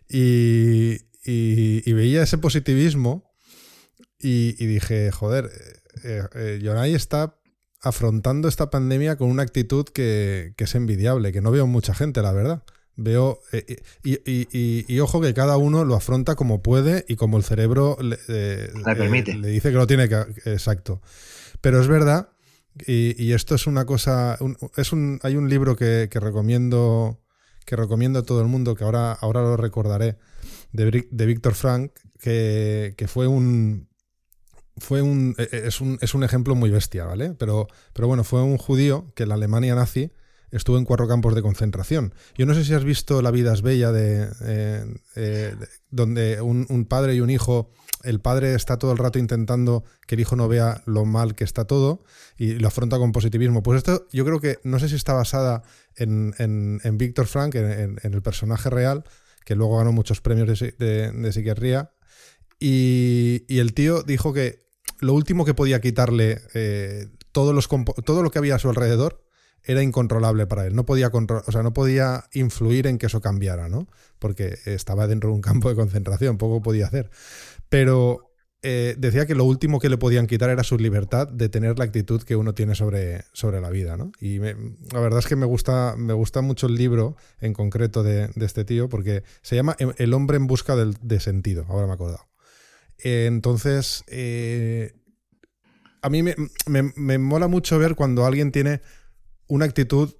[0.07, 3.31] y, y, y, veía ese positivismo
[4.19, 5.49] y, dije, joder,
[6.03, 7.37] eh, eh, Yonai está
[7.81, 12.21] afrontando esta pandemia con una actitud que, que, es envidiable, que no veo mucha gente,
[12.21, 12.63] la verdad.
[12.95, 13.39] Veo.
[13.51, 17.43] Eh, y, y, y, ojo que cada uno lo afronta como puede y como el
[17.43, 19.35] cerebro le, eh, permite.
[19.35, 20.17] le dice que lo tiene que.
[20.45, 21.01] Exacto.
[21.61, 22.29] Pero es verdad,
[22.85, 24.37] y, esto es una cosa.
[24.77, 27.19] Es un, hay un libro que, recomiendo
[27.65, 30.17] que recomiendo a todo el mundo, que ahora, ahora lo recordaré,
[30.71, 33.87] de, de Víctor Frank, que, que fue un,
[34.77, 37.33] fue un es, un, es un ejemplo muy bestia, ¿vale?
[37.37, 40.11] Pero, pero bueno, fue un judío que en la Alemania nazi
[40.51, 42.13] estuvo en cuatro campos de concentración.
[42.37, 44.85] Yo no sé si has visto La vida es bella, de, eh,
[45.15, 47.71] eh, de donde un, padre y un hijo,
[48.03, 51.43] el padre está todo el rato intentando que el hijo no vea lo mal que
[51.43, 52.03] está todo
[52.37, 53.63] y lo afronta con positivismo.
[53.63, 55.63] Pues esto yo creo que, no sé si está basada
[55.95, 59.03] en, en, en Víctor Frank, en, en, el personaje real,
[59.45, 61.91] que luego ganó muchos premios de, de, de psiquiatría.
[62.59, 64.67] Y, y, el tío dijo que
[64.99, 67.67] lo último que podía quitarle eh, todos los
[68.05, 69.23] todo lo que había a su alrededor
[69.63, 70.75] era incontrolable para él.
[70.75, 73.87] No podía, o sea, no podía influir en que eso cambiara, ¿no?
[74.19, 77.09] Porque estaba dentro de un campo de concentración, poco podía hacer.
[77.69, 78.31] Pero
[78.63, 81.85] eh, decía que lo último que le podían quitar era su libertad de tener la
[81.85, 84.11] actitud que uno tiene sobre, sobre la vida, ¿no?
[84.19, 88.27] Y la verdad es que me gusta, me gusta mucho el libro en concreto de,
[88.27, 91.93] de este tío porque se llama El hombre en busca del, de sentido, ahora me
[91.93, 92.27] he acordado.
[92.99, 94.93] Eh, entonces, eh,
[96.03, 96.35] a mí me,
[96.67, 98.81] me, me mola mucho ver cuando alguien tiene
[99.51, 100.15] una actitud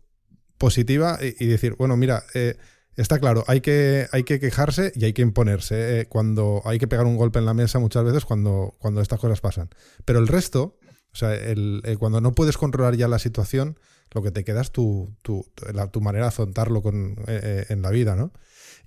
[0.57, 2.57] positiva y, decir, bueno, mira, eh,
[2.97, 6.01] está claro, hay que, hay que quejarse y hay que imponerse.
[6.01, 9.21] Eh, cuando hay que pegar un golpe en la mesa muchas veces cuando, cuando estas
[9.21, 9.69] cosas pasan.
[10.03, 10.77] Pero el resto,
[11.13, 13.79] o sea, el, cuando no puedes controlar ya la situación,
[14.11, 17.81] lo que te queda es tu, tu, la, tu manera de afrontarlo con, eh, en
[17.81, 18.33] la vida, ¿no?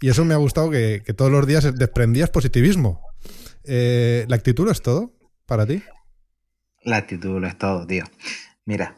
[0.03, 3.01] Y eso me ha gustado que, todos los días desprendías positivismo.
[3.65, 5.15] ¿La actitud es todo
[5.47, 5.83] para ti?
[6.83, 8.05] La actitud es todo, tío.
[8.67, 8.97] Mira,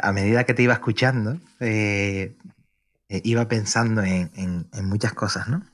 [0.00, 2.36] a medida que te iba escuchando, eh,
[3.08, 5.64] eh, iba pensando en, en, muchas cosas, ¿no?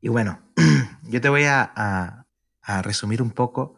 [0.00, 0.40] Y bueno,
[1.04, 3.76] yo te voy a, a, resumir un poco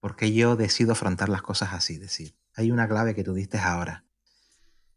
[0.00, 1.94] por qué yo decido afrontar las cosas así.
[1.94, 4.04] Es decir, hay una clave que tú diste ahora.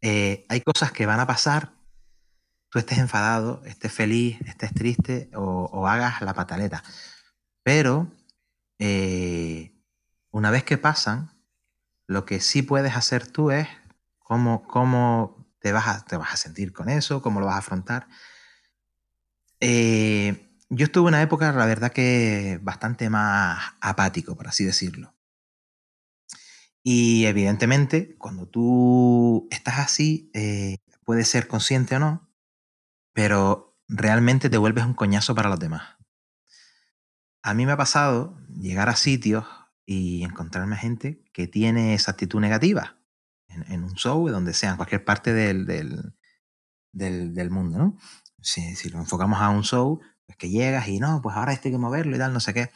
[0.02, 1.72] Eh, hay cosas que van a pasar,
[2.68, 6.82] tú estés enfadado, estés feliz, estés triste o, hagas la pataleta.
[7.62, 8.10] Pero
[10.32, 11.31] una vez que pasan,
[12.12, 13.66] lo que sí puedes hacer tú es
[14.18, 17.58] cómo, cómo te, vas a, te vas a sentir con eso, cómo lo vas a
[17.58, 18.06] afrontar.
[19.60, 25.14] Eh, yo estuve una época, la verdad que bastante más apático, por así decirlo.
[26.82, 32.28] Y evidentemente, cuando tú estás así, eh, puedes ser consciente o no,
[33.12, 35.96] pero realmente te vuelves un coñazo para los demás.
[37.42, 39.46] A mí me ha pasado llegar a sitios
[39.84, 42.98] y encontrarme gente que tiene esa actitud negativa
[43.48, 47.98] en, un show, donde sea, en cualquier parte del, del, del, mundo, ¿no?
[48.40, 51.68] Si, si, lo enfocamos a un show, pues que llegas y no, pues ahora esto
[51.68, 52.70] hay que moverlo y tal, no sé qué.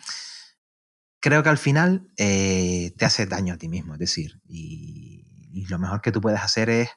[1.20, 5.66] Creo que al final eh, te hace daño a ti mismo, es decir, y, y
[5.66, 6.90] lo mejor que tú puedes hacer es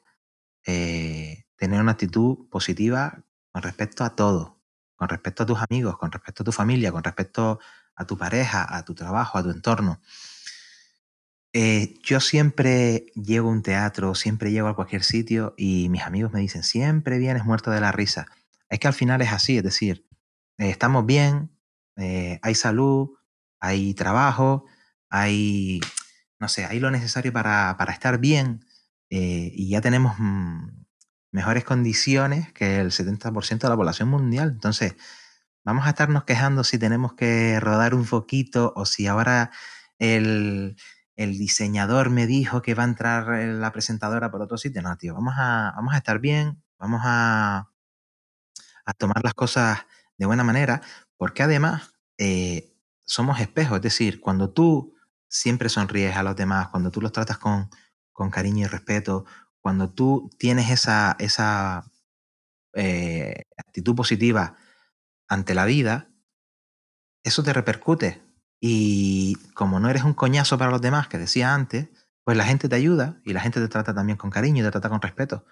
[0.66, 4.62] eh, tener una actitud positiva con respecto a todo,
[4.96, 7.60] con respecto a tus amigos, con respecto a tu familia, con respecto
[8.00, 10.02] a tu pareja, a tu trabajo, a tu entorno.
[11.54, 16.34] Eh, yo siempre llego a un teatro, siempre llego a cualquier sitio y mis amigos
[16.34, 18.26] me dicen, siempre vienes muerto de la risa.
[18.70, 20.08] Es que al final es así, es decir,
[20.58, 21.52] eh, estamos bien,
[22.42, 23.10] hay salud,
[23.60, 24.66] hay trabajo,
[25.10, 25.82] hay,
[26.40, 28.66] no sé, hay lo necesario para, para estar bien
[29.10, 30.68] eh, y ya tenemos mm,
[31.32, 34.50] mejores condiciones que el 70% de la población mundial.
[34.50, 34.96] Entonces,
[35.64, 39.52] vamos a estarnos quejando si tenemos que rodar un foquito o si ahora
[40.00, 40.78] el,
[41.16, 44.82] el diseñador me dijo que va a entrar la presentadora por otro sitio.
[44.82, 47.70] No, tío, vamos a, vamos a estar bien, vamos a,
[48.86, 49.80] a tomar las cosas
[50.18, 50.82] de buena manera,
[51.18, 52.74] porque además eh,
[53.06, 54.96] somos espejos, es decir, cuando tú
[55.28, 57.70] siempre sonríes a los demás, cuando tú los tratas con,
[58.14, 59.26] con cariño y respeto,
[59.62, 61.92] cuando tú tienes esa, esa
[62.74, 64.56] eh, actitud positiva
[65.30, 66.10] ante la vida,
[67.24, 68.22] eso te repercute.
[68.60, 71.88] Y como no eres un coñazo para los demás, que decía antes,
[72.26, 74.72] pues la gente te ayuda y la gente te trata también con cariño y te
[74.72, 75.46] trata con respeto.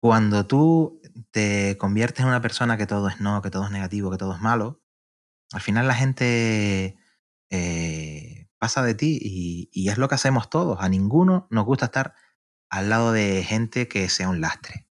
[0.00, 4.10] Cuando tú te conviertes en una persona que todo es no, que todo es negativo,
[4.10, 4.82] que todo es malo,
[5.52, 6.96] al final la gente
[7.50, 9.18] eh, pasa de ti
[9.72, 10.80] y, es lo que hacemos todos.
[10.80, 12.14] A ninguno nos gusta estar
[12.70, 14.88] al lado de gente que sea un lastre.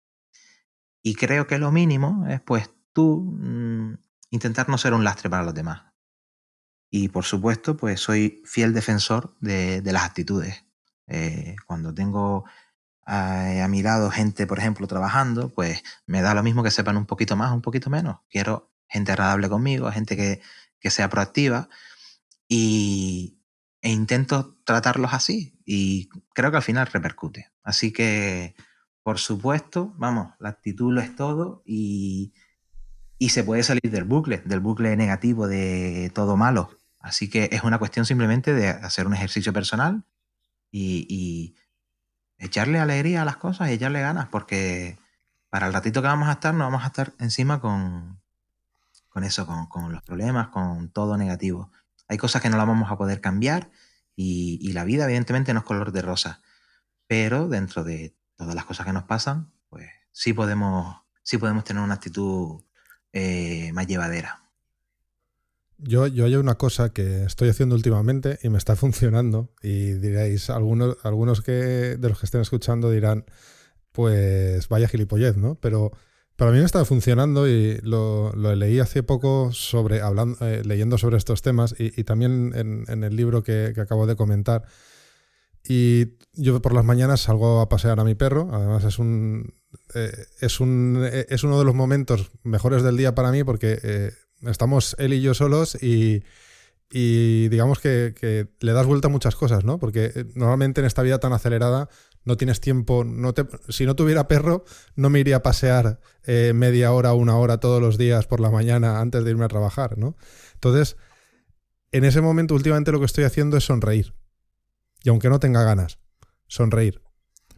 [1.02, 3.98] Y creo que lo mínimo es pues tú mm,
[4.30, 5.82] intentar no ser un lastre para los demás.
[6.90, 10.64] Y por supuesto, pues soy fiel defensor de, las actitudes.
[11.08, 12.44] Eh, cuando tengo
[13.04, 17.06] a, mi lado gente, por ejemplo, trabajando, pues me da lo mismo que sepan un
[17.06, 18.20] poquito más, un poquito menos.
[18.30, 20.40] Quiero gente agradable conmigo, gente que,
[20.80, 21.68] que sea proactiva.
[22.48, 23.40] Y,
[23.82, 27.50] e intento tratarlos así y creo que al final repercute.
[27.62, 28.54] Así que,
[29.02, 32.32] por supuesto, vamos, la actitud lo es todo y,
[33.28, 36.70] se puede salir del bucle, del bucle negativo de todo malo.
[36.98, 40.04] Así que es una cuestión simplemente de hacer un ejercicio personal
[40.70, 41.54] y,
[42.36, 44.98] echarle alegría a las cosas y echarle ganas, porque
[45.48, 48.20] para el ratito que vamos a estar, no vamos a estar encima con,
[49.08, 51.70] con eso, con, con los problemas, con todo negativo.
[52.08, 53.70] Hay cosas que no las vamos a poder cambiar
[54.16, 56.40] y, la vida evidentemente no es color de rosa,
[57.06, 61.82] pero dentro de todas las cosas que nos pasan, pues sí podemos, sí podemos tener
[61.82, 62.62] una actitud
[63.14, 63.72] eh.
[65.78, 70.50] Yo, yo hay una cosa que estoy haciendo últimamente y me está funcionando y diréis,
[70.50, 73.24] algunos, algunos que, de los que estén escuchando dirán,
[73.92, 75.56] pues vaya gilipollez, ¿no?
[75.56, 75.92] Pero
[76.36, 81.16] para mí me está funcionando y lo, leí hace poco sobre, hablando, eh, leyendo sobre
[81.16, 84.64] estos temas y, también en, el libro que, acabo de comentar.
[85.66, 89.54] Y yo por las mañanas salgo a pasear a mi perro, además es un,
[89.94, 94.12] eh, es, un eh, es uno de los momentos mejores del día para mí porque
[94.42, 96.22] estamos él y yo solos y,
[96.90, 99.78] digamos que, le das vuelta a muchas cosas, ¿no?
[99.78, 101.88] Porque normalmente en esta vida tan acelerada
[102.24, 104.64] no tienes tiempo, no te, si no tuviera perro,
[104.96, 108.50] no me iría a pasear eh, media hora una hora todos los días por la
[108.50, 110.16] mañana antes de irme a trabajar, ¿no?
[110.54, 110.96] Entonces,
[111.92, 114.14] en ese momento últimamente lo que estoy haciendo es sonreír.
[115.02, 115.98] Y aunque no tenga ganas,
[116.46, 117.03] sonreír.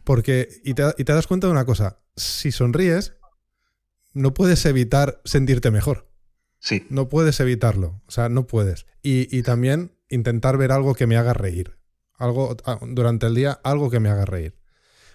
[0.07, 3.13] Porque, y te, y te das cuenta de una cosa, si sonríes,
[4.13, 6.09] no puedes evitar sentirte mejor.
[6.59, 6.87] Sí.
[6.89, 8.87] No puedes evitarlo, o sea, no puedes.
[9.03, 11.77] Y, y también intentar ver algo que me haga reír
[12.17, 14.55] algo ah, durante el día, algo que me haga reír.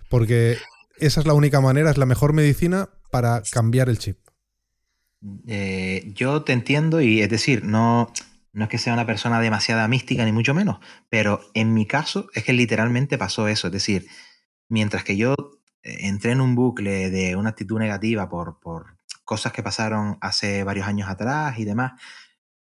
[0.09, 0.57] Porque
[0.99, 4.19] esa es la única manera, es la mejor medicina para cambiar el chip.
[5.47, 8.13] Eh, yo te entiendo y es decir, no,
[8.53, 10.79] no es que sea una persona demasiada mística ni mucho menos,
[11.09, 13.69] pero en mi caso es que literalmente pasó eso.
[13.69, 14.07] Es decir,
[14.73, 15.35] mientras que yo
[15.83, 20.65] eh, entré en un bucle de una actitud negativa por, por cosas que pasaron hace
[20.65, 21.93] varios años atrás y demás,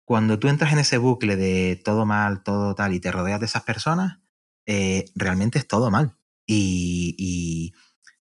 [0.05, 3.47] cuando tú entras en ese bucle de todo mal, todo tal, y te rodeas de
[3.47, 4.19] esas personas,
[4.67, 6.17] eh, realmente es todo mal.
[6.45, 7.73] Y,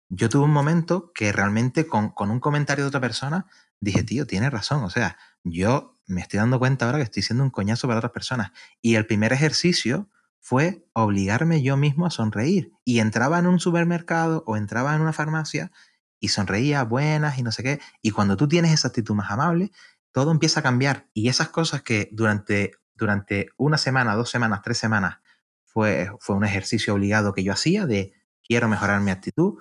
[0.09, 3.47] yo tuve un momento que realmente con, con, un comentario de otra persona
[3.81, 4.85] dije, tío, tienes razón.
[4.85, 8.12] O sea, yo me estoy dando cuenta ahora que estoy siendo un coñazo para otras
[8.12, 8.53] personas.
[8.81, 10.09] Y el primer ejercicio
[10.47, 12.70] fue obligarme yo mismo a sonreír.
[12.84, 15.72] Y entraba en un supermercado o entraba en una farmacia
[16.20, 17.80] y sonreía buenas y no sé qué.
[18.01, 19.72] Y cuando tú tienes esa actitud más amable,
[20.12, 21.09] todo empieza a cambiar.
[21.12, 25.18] Y esas cosas que durante, durante una semana, dos semanas, tres semanas,
[25.64, 28.12] fue, fue un ejercicio obligado que yo hacía de
[28.47, 29.59] quiero mejorar mi actitud,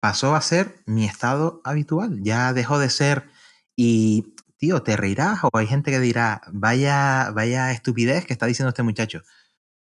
[0.00, 2.18] pasó a ser mi estado habitual.
[2.24, 3.30] Ya dejó de ser
[3.76, 8.70] y, tío, te reirás o hay gente que dirá, vaya, vaya estupidez que está diciendo
[8.70, 9.22] este muchacho.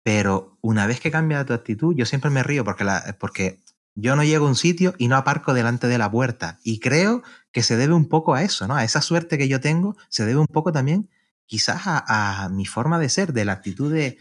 [0.08, 2.86] Pero una vez que cambia tu actitud, yo siempre me río porque,
[3.20, 3.60] porque
[3.94, 6.58] yo no llego a un sitio y no aparco delante de la puerta.
[6.64, 8.74] Y creo que se debe un poco a eso, ¿no?
[8.74, 11.10] A esa suerte que yo tengo, se debe un poco también
[11.44, 14.16] quizás a, mi forma de ser, de la actitud de,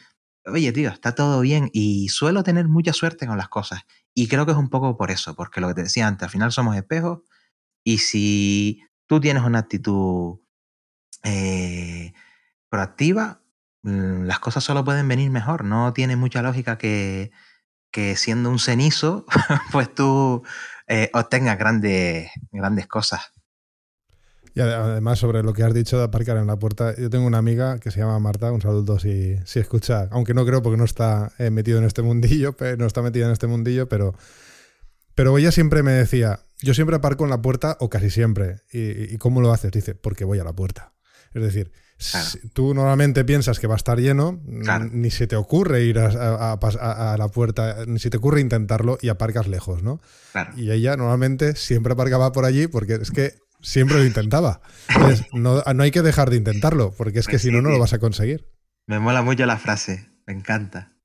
[0.45, 1.69] oye, tío, está todo bien.
[1.71, 3.83] Y suelo tener mucha suerte con las cosas.
[4.13, 6.31] Y creo que es un poco por eso, porque lo que te decía antes, al
[6.31, 7.19] final somos espejos.
[7.85, 10.39] Y si tú tienes una actitud
[11.23, 12.11] eh,
[12.67, 13.41] proactiva,
[13.87, 15.63] las cosas solo pueden venir mejor.
[15.63, 17.31] No tiene mucha lógica que,
[17.91, 19.25] que siendo un cenizo,
[19.71, 20.43] pues tú
[20.87, 23.31] eh, obtengas grandes, grandes cosas.
[24.53, 27.37] Y además, sobre lo que has dicho de aparcar en la puerta, yo tengo una
[27.37, 30.85] amiga que se llama Marta, un saludo si, si escucha, aunque no creo porque no
[30.85, 34.15] está eh, metido en este mundillo, no está metida en este mundillo, pero,
[35.13, 38.61] pero ella siempre me decía, yo siempre aparco en la puerta o casi siempre.
[38.71, 39.71] ¿Y, ¿Y cómo lo haces?
[39.71, 40.93] Dice, porque voy a la puerta.
[41.35, 41.71] Es decir,
[42.53, 44.41] Tú normalmente piensas que va a estar lleno,
[44.91, 49.47] ni se te ocurre ir a, la puerta, ni se te ocurre intentarlo y aparcas
[49.47, 49.99] lejos, ¿no?
[50.55, 54.61] Y ella normalmente siempre aparcaba por allí porque es que siempre lo intentaba.
[55.33, 57.93] no, hay que dejar de intentarlo, porque es que pues si no, no lo vas
[57.93, 58.47] a conseguir.
[58.85, 60.96] Me mola mucho la frase, me encanta.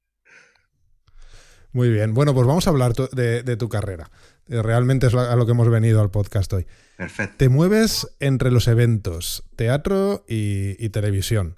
[1.73, 4.11] Muy bien, bueno, pues vamos a hablar de tu carrera.
[4.49, 6.67] Eh, realmente es a lo que hemos venido al podcast hoy.
[6.97, 7.37] Perfecto.
[7.39, 11.57] Te mueves entre los eventos, teatro y, televisión.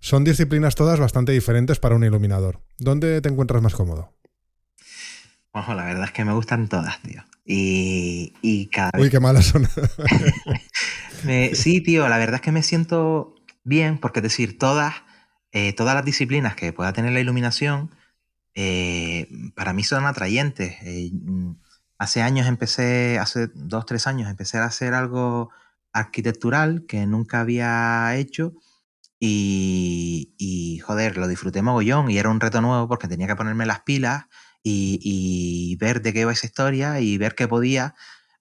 [0.00, 2.60] Son disciplinas todas bastante diferentes para un iluminador.
[2.78, 4.12] ¿Dónde te encuentras más cómodo?
[5.52, 7.22] Ojo, la verdad es que me gustan todas, tío.
[7.44, 9.68] Y, y cada Uy, qué malas son.
[11.54, 14.94] sí, tío, la verdad es que me siento bien, porque es decir, todas,
[15.52, 17.90] eh, todas las disciplinas que pueda tener la iluminación,
[18.54, 20.76] eh, para mí son atrayentes.
[21.98, 25.50] Hace años empecé, hace dos, tres años, empecé a hacer algo
[25.92, 28.54] arquitectural que nunca había hecho
[29.20, 33.80] y, joder, lo disfruté mogollón y era un reto nuevo porque tenía que ponerme las
[33.80, 34.24] pilas
[34.62, 37.94] y, ver de qué iba esa historia y ver qué podía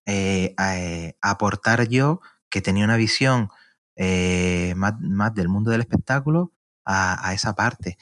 [0.05, 3.49] eh, eh, aportar yo, que tenía una visión
[3.95, 4.93] eh, más,
[5.35, 6.53] del mundo del espectáculo,
[6.85, 7.97] a, esa parte.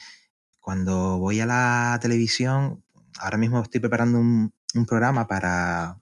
[0.62, 2.82] Cuando voy a la televisión,
[3.18, 4.54] ahora mismo estoy preparando un,
[4.86, 6.00] programa para,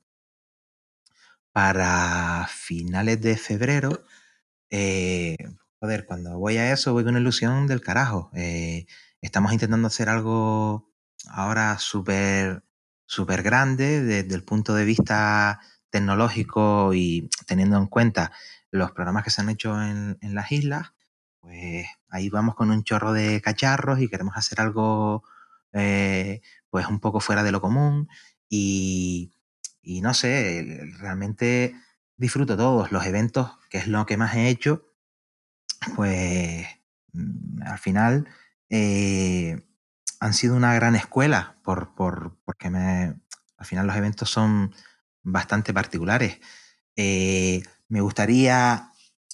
[1.50, 4.04] para finales de febrero.
[4.70, 5.36] Eh,
[5.80, 8.30] joder, cuando voy a eso voy con una ilusión del carajo.
[8.34, 8.86] Eh,
[9.20, 10.88] estamos intentando hacer algo
[11.26, 12.62] ahora súper
[13.10, 15.58] súper grande desde el punto de vista
[15.90, 18.30] tecnológico y teniendo en cuenta
[18.70, 20.92] los programas que se han hecho en, las islas,
[21.40, 25.22] pues ahí vamos con un chorro de cacharros y queremos hacer algo
[25.72, 28.08] eh, pues un poco fuera de lo común
[28.48, 29.32] y,
[29.84, 31.74] no sé, realmente
[32.16, 34.84] disfruto todos los eventos, que es lo que más he hecho,
[35.96, 36.66] pues
[37.12, 38.28] mm, al final
[38.68, 39.64] eh,
[40.20, 41.94] han sido una gran escuela, por,
[42.44, 43.14] porque me,
[43.56, 44.74] al final los eventos son
[45.22, 46.40] bastante particulares.
[46.96, 48.89] Eh, me gustaría,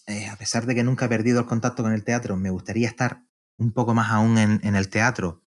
[0.06, 2.88] eh, a pesar de que nunca he perdido el contacto con el teatro, me gustaría
[2.88, 3.22] estar
[3.58, 5.42] un poco más aún en el teatro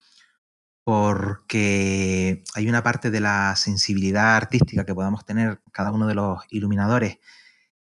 [0.88, 6.40] porque hay una parte de la sensibilidad artística que podamos tener cada uno de los
[6.48, 7.18] iluminadores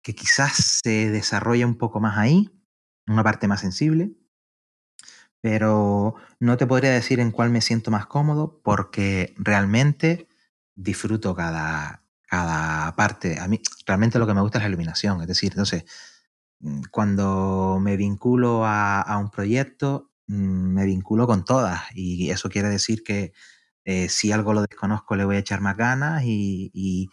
[0.03, 2.51] que quizás se desarrolla un poco más ahí,
[3.07, 4.11] una parte más sensible,
[5.41, 10.27] pero no te podría decir en cuál me siento más cómodo porque realmente
[10.75, 13.39] disfruto cada, cada parte.
[13.39, 15.85] A mí realmente lo que me gusta es la iluminación, es decir, entonces,
[16.91, 23.03] cuando me vinculo a, un proyecto, Mm, me vinculo con todas y eso quiere decir
[23.03, 23.33] que
[23.85, 27.09] eh, si algo lo desconozco le voy a echar más ganas y,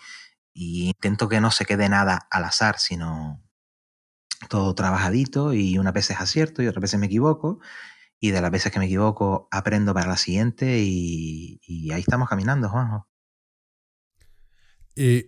[0.55, 3.43] intento que no se quede nada al azar, sino
[4.49, 7.61] todo trabajadito y una vez es acierto y otras veces me equivoco
[8.21, 11.61] y de las veces que me equivoco aprendo para la siguiente y,
[11.93, 13.09] ahí estamos caminando, Juanjo.
[14.97, 15.27] Y,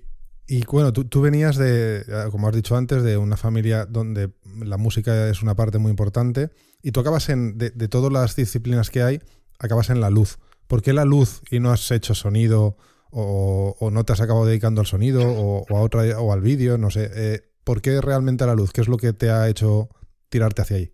[0.53, 5.29] Y bueno, tú, venías de, como has dicho antes, de una familia donde la música
[5.29, 6.51] es una parte muy importante
[6.83, 9.21] y tú acabas en, de, todas las disciplinas que hay,
[9.61, 10.41] acabas en la luz.
[10.67, 12.77] ¿Por qué la luz y no has hecho sonido
[13.13, 16.79] o, no te has acabado dedicando al sonido o, a otra, o al vídeo?
[16.79, 17.09] No sé.
[17.15, 18.73] Eh, ¿Por qué realmente la luz?
[18.73, 19.89] ¿Qué es lo que te ha hecho
[20.31, 20.93] tirarte hacia ahí?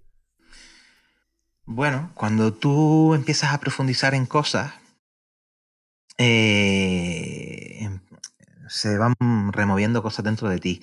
[1.64, 4.74] Bueno, cuando tú empiezas a profundizar en cosas,
[6.18, 7.88] eh,
[8.68, 9.14] se van
[9.52, 10.82] removiendo cosas dentro de ti.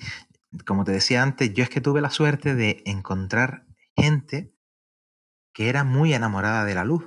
[0.66, 3.66] Como te decía antes, yo es que tuve la suerte de encontrar
[3.96, 4.54] gente
[5.52, 7.04] que era muy enamorada de la luz.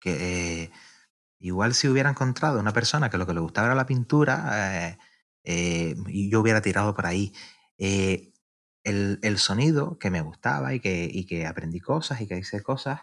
[0.00, 0.70] Que eh,
[1.38, 4.96] igual si hubiera encontrado una persona que lo que le gustaba era la pintura,
[5.44, 7.32] eh, y yo hubiera tirado por ahí
[7.78, 13.00] el, sonido que me gustaba y que, y que aprendí cosas y que hice cosas,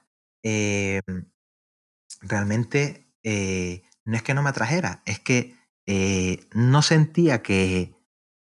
[2.21, 5.56] realmente eh, no es que no me atrajera, es que
[5.87, 7.95] eh, no sentía que,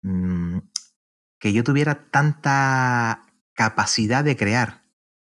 [0.02, 0.60] mm,
[1.39, 4.84] que yo tuviera tanta capacidad de crear.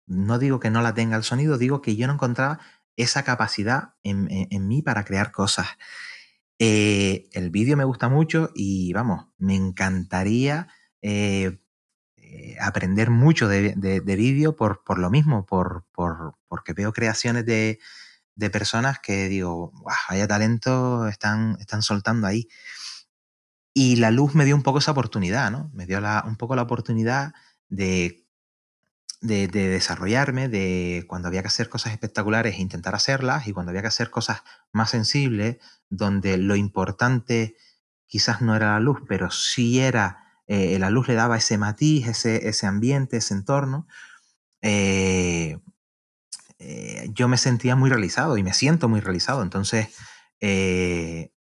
[0.07, 2.61] No digo que no la tenga el sonido, digo que yo no encontraba
[2.97, 5.67] esa capacidad en, mí para crear cosas.
[6.61, 10.69] Eh, el vídeo me gusta mucho y vamos, me encantaría
[11.03, 11.59] eh,
[12.61, 17.81] aprender mucho de, vídeo por, por, lo mismo, por, por, porque veo creaciones de,
[18.37, 19.73] de personas que digo,
[20.09, 22.49] vaya talento están, están soltando ahí.
[23.73, 25.71] Y la luz me dio un poco esa oportunidad, ¿no?
[25.75, 27.35] Me dio la, un poco la oportunidad
[27.69, 28.25] de,
[29.21, 33.83] de, de, desarrollarme, de cuando había que hacer cosas espectaculares, intentar hacerlas, y cuando había
[33.83, 35.59] que hacer cosas más sensibles,
[35.89, 37.57] donde lo importante
[38.07, 42.07] quizás no era la luz, pero sí era eh, la luz le daba ese matiz,
[42.07, 43.87] ese, ese ambiente, ese entorno,
[44.61, 45.59] eh,
[46.59, 49.43] eh, yo me sentía muy realizado y me siento muy realizado.
[49.43, 49.89] Entonces,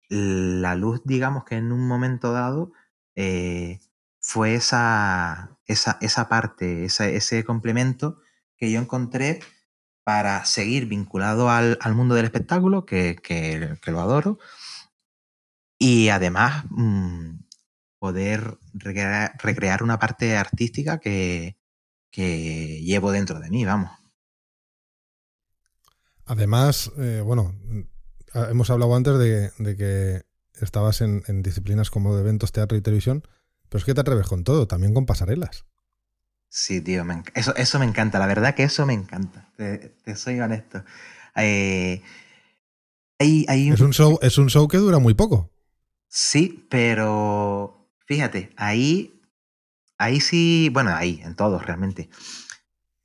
[0.09, 2.73] la luz, digamos que en un momento dado,
[4.21, 8.21] fue esa, esa, esa parte, ese complemento
[8.57, 9.41] que yo encontré
[10.05, 14.39] para seguir vinculado al, al mundo del espectáculo, que, que, que, lo adoro,
[15.79, 17.39] y además mm,
[17.99, 21.57] poder recrear, una parte artística que,
[22.13, 23.91] llevo dentro de mí, vamos.
[26.27, 27.55] Además, eh, bueno,
[28.35, 30.23] hemos hablado antes de, que
[30.63, 33.23] estabas en, disciplinas como de eventos, teatro y televisión,
[33.69, 35.65] pero es que te atreves con todo, también con pasarelas.
[36.49, 37.05] Sí, tío,
[37.35, 40.85] eso, eso me encanta, la verdad que eso me encanta, te, soy honesto.
[41.37, 42.03] Eh,
[43.19, 45.51] es, un show, es un show que dura muy poco.
[46.09, 49.21] Sí, pero Fíjate, ahí,
[49.99, 52.09] ahí sí, bueno, ahí, en todos realmente.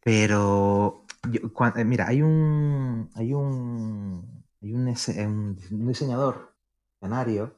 [0.04, 6.56] Pero, eh, mira, hay un, hay un, hay un, diseñador
[7.00, 7.56] canario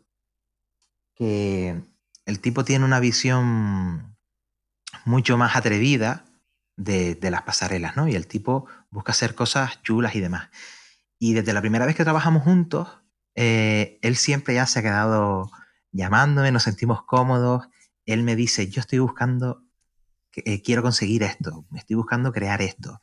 [1.16, 1.82] que
[2.26, 4.16] el tipo tiene una visión
[5.06, 6.26] mucho más atrevida
[6.76, 8.08] de, las pasarelas, ¿no?
[8.08, 10.50] Y el tipo busca hacer cosas chulas y demás.
[11.20, 12.90] Y desde la primera vez que trabajamos juntos,
[13.36, 15.52] eh, él siempre ya se ha quedado
[15.92, 17.68] llamándome, nos sentimos cómodos.
[18.06, 19.64] Él me dice, yo estoy buscando,
[20.36, 23.02] eh, quiero conseguir esto, estoy buscando crear esto.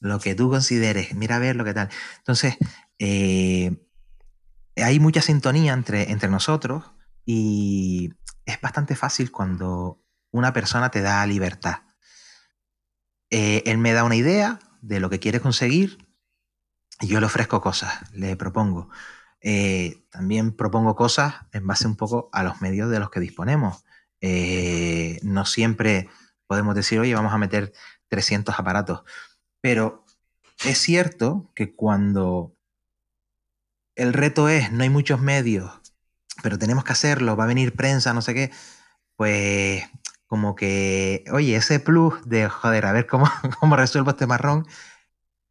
[0.00, 1.90] Lo que tú consideres, mira a ver lo que tal.
[2.18, 2.56] Entonces,
[2.98, 3.86] eh,
[4.76, 6.84] hay mucha sintonía entre, entre nosotros
[7.26, 8.14] y
[8.46, 11.82] es bastante fácil cuando una persona te da libertad.
[13.28, 16.08] Eh, él me da una idea de lo que quiere conseguir
[17.00, 18.88] y yo le ofrezco cosas, le propongo.
[19.42, 23.84] Eh, también propongo cosas en base un poco a los medios de los que disponemos.
[25.22, 26.08] No siempre
[26.46, 27.72] podemos decir, oye, vamos a meter
[28.08, 29.04] 300 aparatos,
[29.60, 30.04] pero
[30.64, 32.56] es cierto que cuando
[33.96, 35.80] el reto es, no hay muchos medios,
[36.42, 38.50] pero tenemos que hacerlo, va a venir prensa, no sé qué,
[39.16, 39.84] pues
[40.26, 43.26] como que, oye, ese plus de, joder, a ver cómo,
[43.60, 44.66] cómo resuelvo este marrón,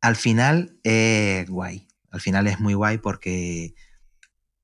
[0.01, 3.75] al final es guay al final es muy guay porque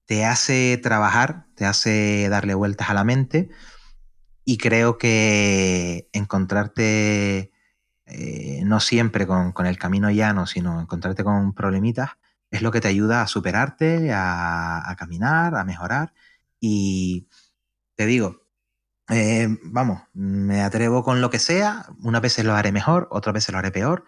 [0.06, 3.50] te hace trabajar, te hace darle vueltas a la mente
[4.43, 7.52] y creo que encontrarte
[8.08, 12.12] eh, no siempre con, el camino llano, sino encontrarte con problemitas,
[12.51, 16.14] es lo que te ayuda a superarte, a, caminar, a mejorar.
[16.60, 17.28] Y
[17.95, 18.47] te digo,
[19.10, 23.53] eh, vamos, me atrevo con lo que sea, unas veces lo haré mejor, otras veces
[23.53, 24.06] lo haré peor,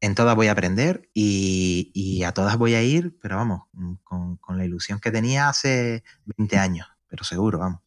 [0.00, 4.58] en todas voy a aprender y, a todas voy a ir, pero vamos, mm, con,
[4.58, 7.83] la ilusión que tenía hace 20 años, pero seguro, vamos.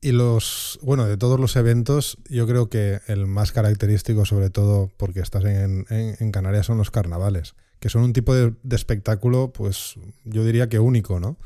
[0.00, 4.92] Y los, bueno, de todos los eventos, yo creo que el más característico, sobre todo
[4.96, 10.44] porque estás en, Canarias, son los carnavales, que son un tipo de, espectáculo, pues yo
[10.44, 11.36] diría que único, ¿no?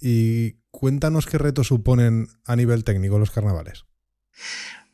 [0.00, 3.84] Y Cuéntanos qué retos suponen a nivel técnico los carnavales.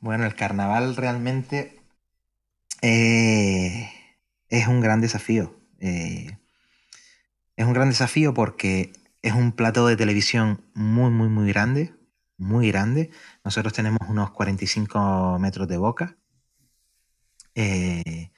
[0.00, 1.80] Bueno, el carnaval realmente
[2.82, 3.88] eh,
[4.48, 5.56] es un gran desafío.
[5.78, 6.36] Eh,
[7.56, 8.92] es un gran desafío porque
[9.22, 11.94] es un plato de televisión muy, muy, muy grande,
[12.38, 13.10] muy grande.
[13.44, 16.16] Nosotros tenemos unos 45 metros de boca.
[17.54, 18.30] Eh,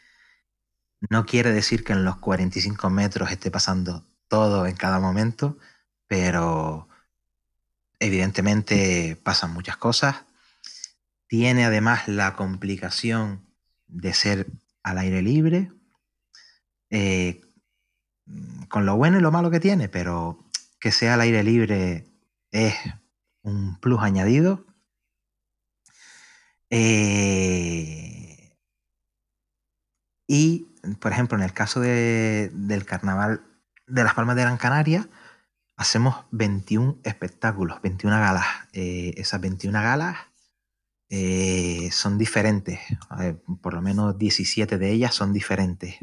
[1.09, 5.59] no quiere decir que en los 45 metros esté pasando todo en cada momento,
[6.07, 6.89] pero
[7.99, 10.25] evidentemente pasan muchas cosas.
[11.27, 13.47] Tiene además la complicación
[13.87, 14.47] de ser
[14.83, 15.71] al aire libre,
[16.91, 17.41] eh,
[18.69, 20.45] con lo bueno y lo malo que tiene, pero
[20.81, 22.07] que sea al aire libre
[22.51, 22.75] es
[23.43, 24.67] un plus añadido.
[26.71, 28.57] Eh,
[30.27, 30.69] y,
[31.01, 33.43] por ejemplo, en el caso del carnaval
[33.87, 35.09] de las Palmas de Gran Canaria,
[35.77, 38.47] hacemos 21 espectáculos, 21 galas.
[38.73, 40.17] Eh, esas 21 galas
[41.09, 42.79] eh, son diferentes,
[43.61, 45.97] por lo menos 17 de ellas son diferentes.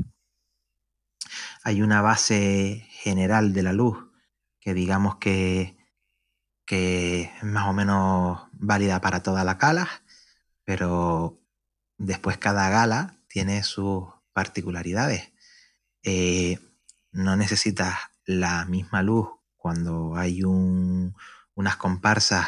[1.63, 3.97] Hay una base general de la luz
[4.59, 5.76] que digamos que,
[6.67, 9.87] que es más o menos válida para todas las galas,
[10.65, 11.41] pero
[11.97, 14.03] después cada gala tiene sus
[14.33, 15.31] particularidades.
[16.03, 16.59] Eh,
[17.13, 17.95] no necesitas
[18.25, 22.45] la misma luz cuando hay unas comparsas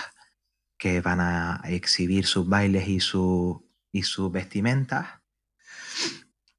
[0.77, 5.07] que van a exhibir sus bailes y, su, y sus vestimentas,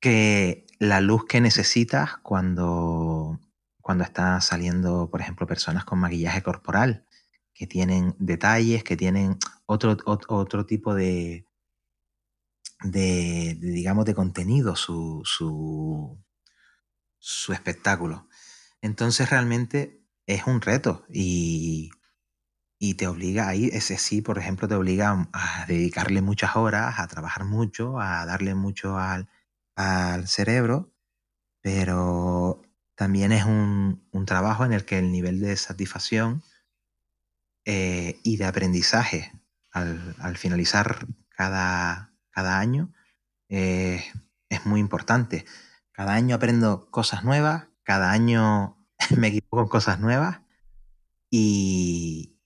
[0.01, 3.39] que la luz que necesitas cuando,
[3.83, 7.05] cuando están saliendo, por ejemplo, personas con maquillaje corporal,
[7.61, 9.37] que tienen detalles, que tienen
[9.67, 11.45] otro, otro, tipo de,
[12.83, 16.19] de, digamos, de contenido, su, su,
[17.19, 18.27] su espectáculo.
[18.81, 21.91] Entonces realmente es un reto y,
[22.79, 27.09] y te obliga ahí, ese sí, por ejemplo, te obliga a dedicarle muchas horas, a
[27.09, 29.29] trabajar mucho, a darle mucho al,
[30.27, 30.95] cerebro,
[31.61, 32.63] pero
[32.95, 36.43] también es un, trabajo en el que el nivel de satisfacción
[37.65, 39.33] eh, y de aprendizaje
[39.73, 42.93] al, finalizar cada, cada año
[43.49, 44.05] eh,
[44.49, 45.45] es muy importante.
[45.93, 48.77] Cada año aprendo cosas nuevas, cada año
[49.17, 50.41] me equivoco en cosas nuevas
[51.31, 52.37] y,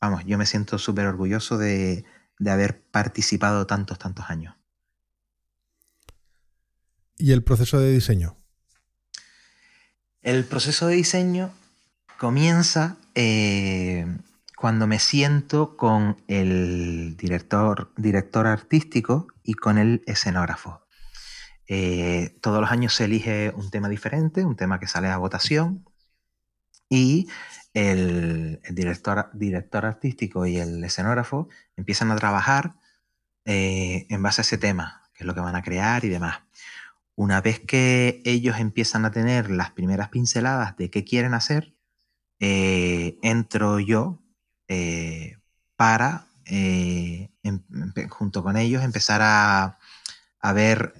[0.00, 2.04] vamos, yo me siento súper orgulloso de,
[2.46, 4.54] haber participado tantos, tantos años.
[7.18, 8.36] ¿Y el proceso de diseño?
[10.20, 11.50] El proceso de diseño
[12.18, 14.06] comienza eh,
[14.56, 20.82] cuando me siento con el director, director artístico y con el escenógrafo.
[21.66, 25.84] Eh, todos los años se elige un tema diferente, un tema que sale a votación
[26.90, 27.26] y
[27.72, 32.74] el, director, director artístico y el escenógrafo empiezan a trabajar
[33.46, 36.40] eh, en base a ese tema, que es lo que van a crear y demás.
[37.14, 41.75] Una vez que ellos empiezan a tener las primeras pinceladas de qué quieren hacer,
[42.40, 44.22] eh, entro yo
[44.68, 45.36] eh,
[45.76, 47.28] para, em,
[48.08, 49.78] junto con ellos, empezar a,
[50.40, 50.94] a ver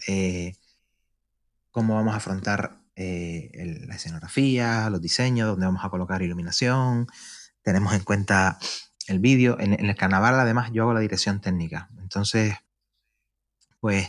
[1.71, 7.07] cómo vamos a afrontar eh, la escenografía, los diseños, donde vamos a colocar iluminación.
[7.61, 8.59] Tenemos en cuenta
[9.07, 9.59] el vídeo.
[9.61, 11.91] En, el carnaval, además, yo hago la dirección técnica.
[11.99, 12.55] Entonces,
[13.81, 14.09] pues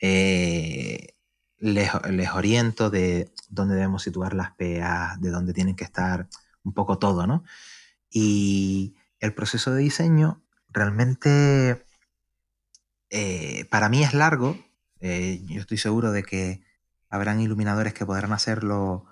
[0.00, 1.16] eh,
[1.58, 1.90] les,
[2.32, 6.28] oriento de dónde debemos situar las PA, de dónde tienen que estar,
[6.68, 7.44] un poco todo, ¿no?
[8.10, 11.84] Y el proceso de diseño realmente
[13.10, 14.56] eh, para mí es largo.
[15.00, 16.62] yo estoy seguro de que
[17.08, 19.06] habrán iluminadores que podrán hacerlo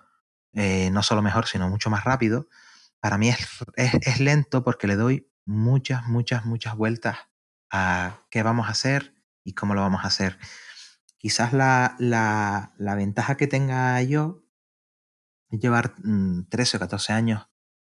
[0.53, 2.49] eh, no solo mejor, sino mucho más rápido.
[3.01, 3.29] Para mí
[3.77, 7.19] es, lento porque le doy muchas, muchas, muchas vueltas
[7.71, 10.39] a qué vamos a hacer y cómo lo vamos a hacer.
[11.19, 14.46] Quizás la, ventaja que tenga yo
[15.59, 17.49] llevar 13 mm, o 14 años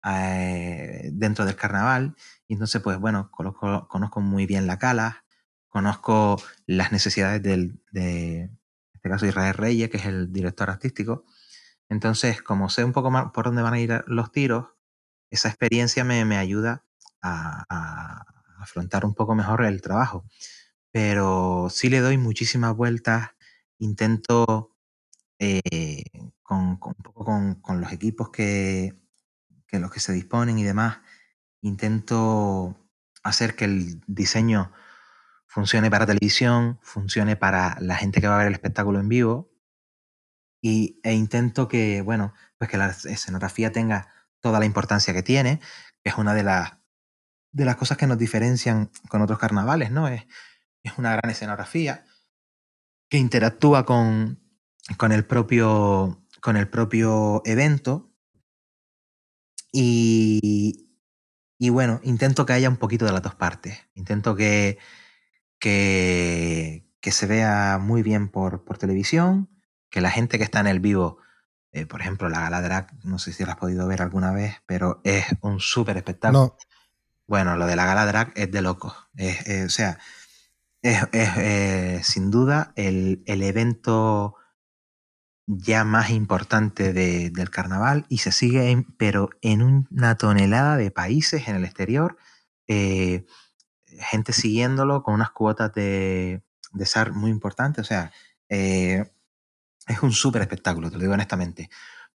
[0.06, 2.16] eh, dentro del carnaval
[2.48, 5.24] y entonces pues bueno, conozco, muy bien la cala,
[5.70, 8.50] conozco las necesidades del, de,
[8.94, 11.26] este caso Israel Reyes, que es el director artístico.
[11.90, 14.68] Entonces, como sé un poco más por dónde van a ir los tiros,
[15.32, 16.86] esa experiencia me, ayuda
[17.22, 18.26] a,
[18.60, 20.26] afrontar un poco mejor el trabajo.
[20.92, 23.30] Pero sí le doy muchísimas vueltas,
[23.80, 24.76] intento
[25.40, 25.62] eh,
[26.52, 27.24] con, poco
[27.62, 28.94] con, los equipos que,
[29.68, 31.00] que los que se disponen y demás,
[31.62, 32.78] intento
[33.24, 34.74] hacer que el diseño
[35.48, 39.50] funcione para televisión, funcione para la gente que va a ver el espectáculo en vivo.
[40.62, 44.10] Y, e intento que, bueno, pues que la escenografía tenga
[44.42, 45.62] toda la importancia que tiene,
[46.04, 46.74] es una de las,
[47.52, 50.08] de las cosas que nos diferencian con otros carnavales, ¿no?
[50.08, 50.26] Es,
[50.84, 52.04] es una gran escenografía
[53.10, 54.40] que interactúa con,
[54.98, 58.12] con, el, propio, con el propio evento.
[59.72, 60.90] Y,
[61.58, 63.80] y bueno, intento que haya un poquito de las dos partes.
[63.94, 64.80] Intento que,
[65.60, 69.50] que, que se vea muy bien por, por, televisión,
[69.90, 71.20] que la gente que está en el vivo,
[71.72, 74.56] eh, por ejemplo, la gala drag, no sé si la has podido ver alguna vez,
[74.66, 76.58] pero es un súper espectáculo.
[77.28, 78.94] Bueno, lo de la gala drag es de locos.
[79.66, 80.00] o sea,
[80.82, 84.36] es, eh, sin duda el, el, evento
[85.58, 91.48] ya más importante de, del carnaval y se sigue, pero en una tonelada de países
[91.48, 92.18] en el exterior.
[92.68, 93.26] Eh,
[93.86, 96.42] gente siguiéndolo con unas cuotas de,
[96.72, 97.82] de SAR muy importantes.
[97.82, 98.12] O sea,
[98.50, 99.12] eh,
[99.88, 101.70] es un súper espectáculo, te lo digo honestamente,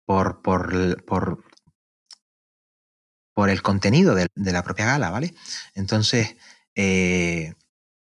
[0.05, 1.43] por, por, por,
[3.33, 5.35] por el contenido de, la propia gala, ¿vale?
[5.74, 6.37] Entonces,
[6.74, 7.55] eh,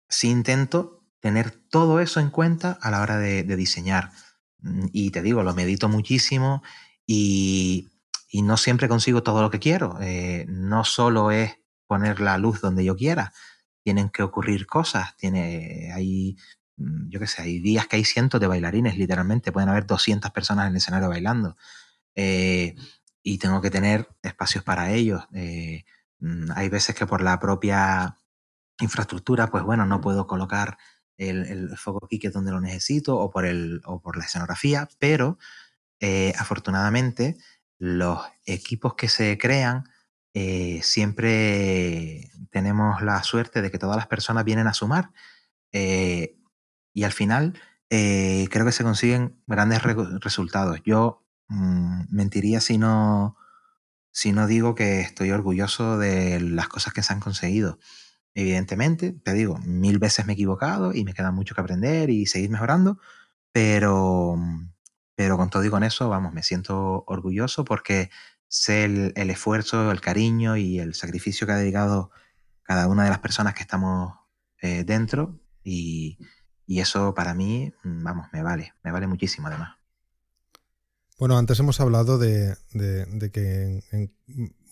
[0.09, 4.13] sí intento tener todo eso en cuenta a la hora de diseñar.
[4.63, 6.63] Mm, y te digo, lo medito muchísimo
[7.07, 7.89] y,
[8.29, 9.99] y, no siempre consigo todo lo que quiero.
[10.01, 13.33] Eh, no solo es poner la luz donde yo quiera,
[13.83, 15.17] tienen que ocurrir cosas.
[15.17, 16.37] Tiene, hay,
[16.77, 20.31] mm, yo qué sé, hay días que hay cientos de bailarines, literalmente, pueden haber 200
[20.31, 21.57] personas en el escenario bailando.
[22.15, 22.77] Eh,
[23.23, 25.25] y tengo que tener espacios para ellos.
[25.35, 25.85] Eh,
[26.21, 28.19] mm, hay veces que por la propia
[28.81, 30.79] infraestructura, pues bueno, no puedo colocar
[31.21, 35.39] el, el foco es donde lo necesito o por, el, o por la escenografía, pero
[36.01, 37.37] eh, afortunadamente
[37.79, 39.85] los equipos que se crean
[40.33, 45.13] eh, siempre tenemos la suerte de que todas las personas vienen a sumar
[45.73, 46.39] eh,
[46.95, 50.81] y al final creo que se consiguen grandes re resultados.
[50.85, 53.37] Yo mmm, mentiría si no,
[54.13, 57.79] si no digo que estoy orgulloso de las cosas que se han conseguido.
[58.35, 62.27] Evidentemente, te digo, mil veces me he equivocado y me queda mucho que aprender y
[62.27, 62.99] seguir mejorando,
[63.53, 64.37] pero,
[65.17, 68.11] pero con todo y con eso, vamos, me siento orgulloso porque
[68.49, 72.11] sé el, el, esfuerzo, el cariño y el sacrificio que ha dedicado
[72.63, 74.15] cada una de las personas que estamos
[74.63, 76.19] eh, dentro y,
[76.67, 79.77] y, eso para mí, vamos, me vale, me vale muchísimo además.
[81.19, 84.15] Bueno, antes hemos hablado de, de, que en,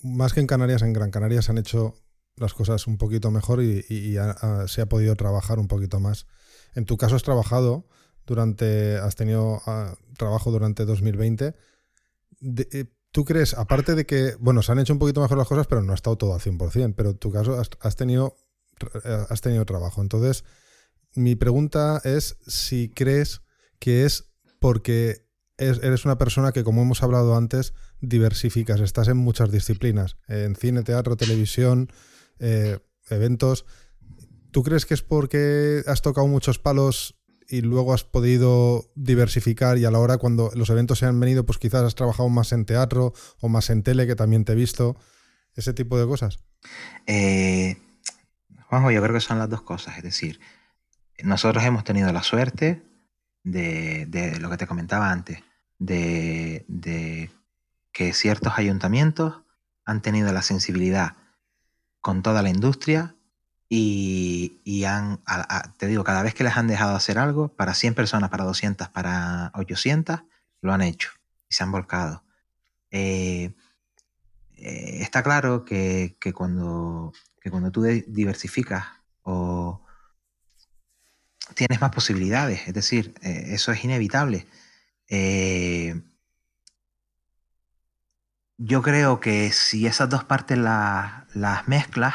[0.03, 1.97] más que en Canarias, en Gran Canaria se han hecho
[2.41, 4.17] las cosas un poquito mejor y, y
[4.67, 6.27] se ha podido trabajar un poquito más.
[6.75, 7.87] En tu caso has trabajado
[8.29, 11.55] durante, has tenido uh, trabajo durante 2020.
[12.41, 15.49] De, eh, ¿Tú crees, aparte de que, bueno, se han hecho un poquito mejor las
[15.49, 18.37] cosas, pero no ha estado todo al 100%, pero en tu caso has, has tenido,
[19.05, 20.03] eh, has tenido trabajo.
[20.03, 20.45] Entonces,
[21.15, 23.41] mi pregunta es si crees
[23.79, 24.31] que es
[24.61, 25.27] porque
[25.57, 30.85] eres una persona que, como hemos hablado antes, diversificas, estás en muchas disciplinas, en cine,
[30.85, 31.91] teatro, televisión,
[32.39, 32.79] eh,
[33.11, 33.67] eventos.
[34.51, 37.19] ¿Tú crees que es porque has tocado muchos palos
[37.49, 41.47] y luego has podido diversificar y a la hora cuando los eventos se han venido,
[41.47, 44.57] pues quizás has trabajado más en teatro o más en tele, que también te he
[44.57, 44.97] visto,
[45.55, 46.39] ese tipo de cosas?
[47.07, 47.77] Eh,
[48.67, 50.41] Juanjo, yo creo que son las dos cosas, es decir,
[51.23, 52.83] nosotros hemos tenido la suerte
[53.45, 55.43] de, de lo que te comentaba antes,
[55.79, 57.31] de, de
[57.93, 59.41] que ciertos ayuntamientos
[59.87, 61.17] han tenido la sensibilidad
[62.01, 63.15] con toda la industria
[63.69, 65.21] y, han,
[65.77, 68.89] te digo, cada vez que les han dejado hacer algo, para 100 personas, para 200,
[68.89, 70.23] para 800,
[70.63, 71.11] lo han hecho
[71.51, 72.25] y se han volcado.
[72.91, 73.53] Eh,
[74.57, 78.87] eh, está claro que, que, cuando, que cuando tú diversificas
[79.23, 79.83] o
[81.55, 84.47] tienes más posibilidades, es decir, eh, eso es inevitable.
[85.09, 86.01] Eh,
[88.57, 92.15] yo creo que si esas dos partes las, las mezclas,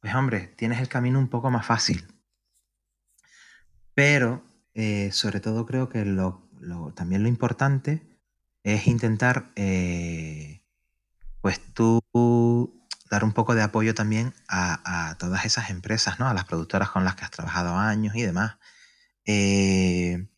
[0.00, 2.06] pues hombre, tienes el camino un poco más fácil.
[3.94, 4.44] Pero,
[4.74, 6.48] eh, sobre todo creo que lo,
[6.94, 8.02] también lo importante
[8.62, 10.62] es intentar, eh,
[11.40, 12.02] pues tú
[13.10, 16.28] dar un poco de apoyo también a, a, todas esas empresas, ¿no?
[16.28, 18.56] A las productoras con las que has trabajado años y demás.
[19.24, 20.28] Eh,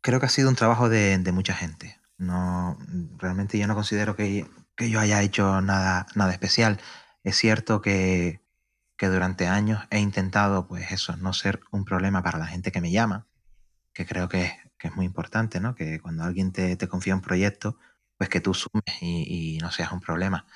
[0.00, 1.98] creo que ha sido un trabajo de, de, mucha gente.
[2.18, 2.78] No,
[3.18, 4.46] realmente yo no considero que,
[4.76, 6.80] que yo haya hecho nada, nada especial.
[7.22, 8.42] Es cierto que,
[8.96, 12.80] que, durante años he intentado, pues eso, no ser un problema para la gente que
[12.80, 13.26] me llama,
[13.92, 15.74] que creo que es, que es muy importante, ¿no?
[15.74, 17.78] Que cuando alguien te, te, confía un proyecto,
[18.18, 20.46] pues que tú sumes y, y, no seas un problema.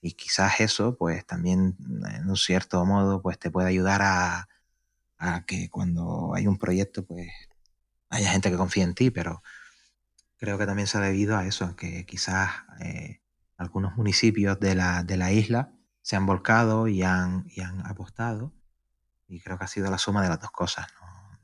[0.00, 1.76] Y quizás eso, pues también,
[2.14, 4.48] en un cierto modo, pues te puede ayudar a,
[5.18, 7.28] a que cuando hay un proyecto, pues
[8.10, 9.42] haya gente que confíe en ti, pero
[10.38, 12.50] creo que también se ha debido a eso, que quizás...
[12.80, 13.23] Eh,
[13.56, 18.52] algunos municipios de la, de la isla se han volcado y han, y han apostado.
[19.26, 20.86] Y creo que ha sido la suma de las dos cosas,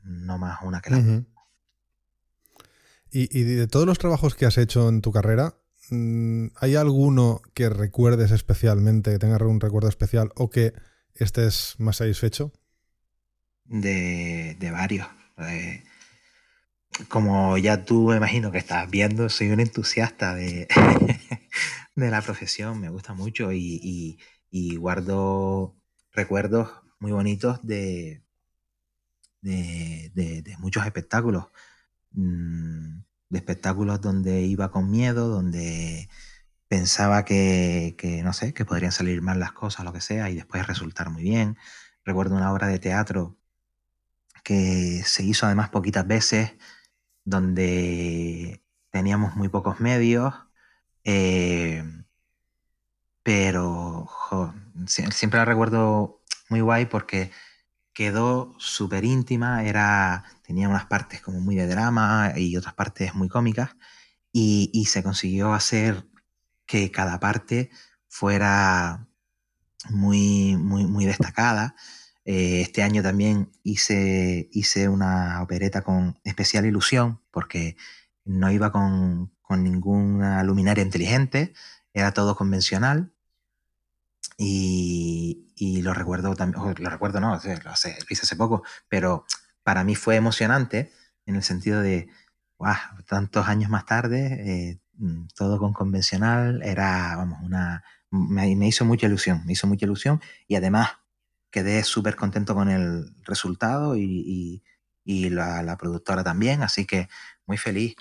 [0.02, 1.24] no, más una que la otra.
[3.10, 5.54] y, de todos los trabajos que has hecho en tu carrera,
[5.90, 10.74] mm, ¿hay alguno que recuerdes especialmente, que tengas un recuerdo especial o que
[11.14, 12.52] estés más satisfecho?
[13.64, 15.08] De, de varios.
[15.38, 15.82] Eh,
[17.08, 20.68] como ya tú me imagino que estás viendo, soy un entusiasta de,
[22.06, 24.18] de la profesión, me gusta mucho y,
[24.78, 25.76] guardo
[26.12, 28.22] recuerdos muy bonitos de,
[29.42, 31.46] de, muchos espectáculos.
[32.12, 36.08] Mm, de espectáculos donde iba con miedo, donde
[36.68, 40.36] pensaba que, que, no sé, que podrían salir mal las cosas, lo que sea, y
[40.36, 41.56] después resultar muy bien.
[42.04, 43.36] Recuerdo una obra de teatro
[44.44, 46.54] que se hizo además poquitas veces,
[47.24, 50.34] donde teníamos muy pocos medios,
[51.04, 51.84] eh,
[53.22, 54.08] pero
[54.86, 57.30] siempre la recuerdo muy guay porque
[57.92, 63.28] quedó súper íntima, era, tenía unas partes como muy de drama y otras partes muy
[63.28, 63.76] cómicas,
[64.32, 66.06] y, se consiguió hacer
[66.66, 67.70] que cada parte
[68.08, 69.08] fuera
[69.90, 71.74] muy, muy, muy destacada.
[72.24, 77.76] Eh, este año también hice, hice una opereta con especial ilusión porque
[78.24, 81.52] no iba con, ninguna luminaria inteligente,
[81.92, 83.12] era todo convencional.
[84.38, 85.46] Y,
[85.82, 89.24] lo recuerdo también, lo recuerdo no, lo, hice hace poco, pero
[89.62, 90.92] para mí fue emocionante
[91.26, 92.08] en el sentido de,
[92.58, 92.74] wow,
[93.06, 98.84] tantos años más tarde, eh, mm, todo con convencional, era, vamos, una, me, me, hizo
[98.84, 100.90] mucha ilusión, me hizo mucha ilusión y además
[101.50, 104.62] quedé súper contento con el resultado y,
[105.04, 107.08] la, productora también, así que
[107.46, 107.96] muy feliz.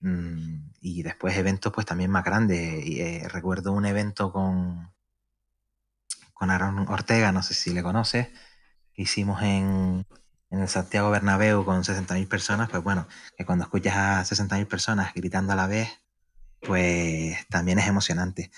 [0.00, 2.60] Mm, y después eventos pues también más grandes.
[2.60, 4.92] Eh, recuerdo un evento con,
[6.34, 8.28] con Aaron Ortega, no sé si le conoces,
[8.94, 10.06] que hicimos en,
[10.50, 15.12] en el Santiago Bernabéu con 60.000 personas, pues bueno, que cuando escuchas a 60.000 personas
[15.14, 15.88] gritando a la vez,
[16.60, 18.50] pues también es emocionante.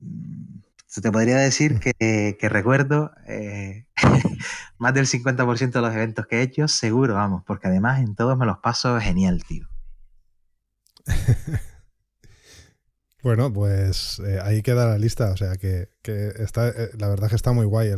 [0.00, 0.60] Mm,
[1.02, 3.86] te podría decir que, recuerdo eh,
[4.78, 8.38] más del 50% de los eventos que he hecho, seguro, vamos, porque además en todos
[8.38, 9.73] me los paso genial, tío.
[13.22, 15.88] bueno, pues eh, ahí queda la lista, o sea que,
[16.38, 17.92] está, eh, la verdad que está muy guay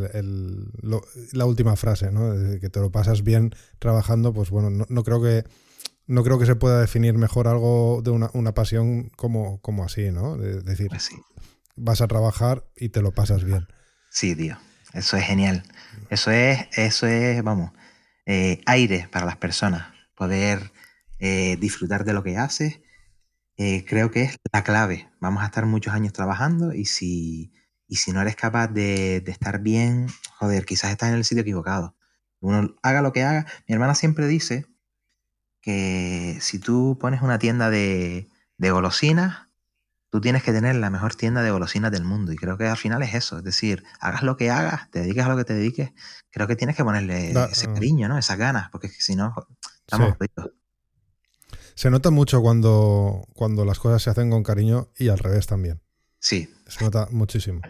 [1.32, 2.34] la última frase, ¿no?
[2.60, 5.44] que te lo pasas bien trabajando, pues bueno, no, creo que
[6.06, 10.36] no creo que se pueda definir mejor algo de una, pasión como, como así, ¿no?
[10.36, 11.10] De, decir, pues
[11.76, 13.66] vas a trabajar y te lo pasas bien.
[14.10, 14.56] Sí, tío.
[14.96, 15.62] Eso es genial.
[16.08, 17.70] Eso es, eso es, vamos,
[18.24, 19.88] eh, aire para las personas.
[20.14, 20.72] Poder
[21.18, 22.80] eh, disfrutar de lo que haces.
[23.58, 25.10] Eh, creo que es la clave.
[25.20, 27.52] Vamos a estar muchos años trabajando y si,
[27.88, 31.42] y si no eres capaz de, de estar bien, joder, quizás estás en el sitio
[31.42, 31.96] equivocado.
[32.40, 33.46] Uno haga lo que haga.
[33.66, 34.66] Mi hermana siempre dice
[35.62, 38.28] que si tú pones una tienda de,
[38.58, 39.48] de golosinas,
[40.10, 42.32] tú tienes que tener la mejor tienda de golosinas del mundo.
[42.32, 43.38] Y creo que al final es eso.
[43.38, 45.92] Es decir, hagas lo que hagas, te dediques a lo que te dediques,
[46.30, 47.74] creo que tienes que ponerle ese ah.
[47.74, 48.18] cariño, ¿no?
[48.18, 49.34] Esas ganas, porque si no,
[49.80, 50.16] estamos
[51.76, 55.82] Se nota mucho cuando, cuando las cosas se hacen con cariño y al revés también.
[56.18, 56.50] Sí.
[56.66, 57.60] Se nota muchísimo.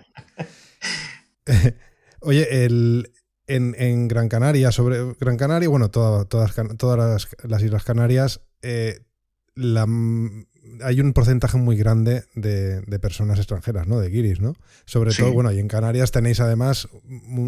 [2.21, 3.13] Oye, el,
[3.49, 9.01] en, Gran Canaria, sobre Gran Canaria, bueno, todas, todas las, Islas Canarias, eh,
[9.57, 9.87] la
[10.83, 13.99] hay un porcentaje muy grande de, personas extranjeras, ¿no?
[13.99, 14.55] De guiris, ¿no?
[14.85, 16.89] Sobre todo, bueno, y en Canarias tenéis además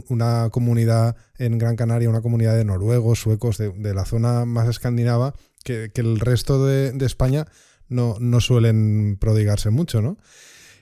[0.08, 5.34] una comunidad en Gran Canaria, una comunidad de noruegos, suecos, de, la zona más escandinava,
[5.64, 7.46] que, el resto de, España
[7.88, 10.18] no, no, suelen prodigarse mucho, ¿no?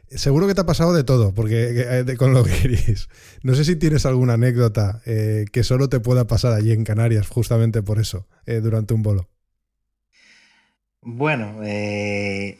[0.08, 3.08] Seguro que te ha pasado de todo, porque eh, con lo guiris.
[3.42, 7.28] No sé si tienes alguna anécdota eh, que solo te pueda pasar allí en Canarias,
[7.28, 9.28] justamente por eso, eh, durante un bolo.
[11.08, 12.58] Bueno, eh,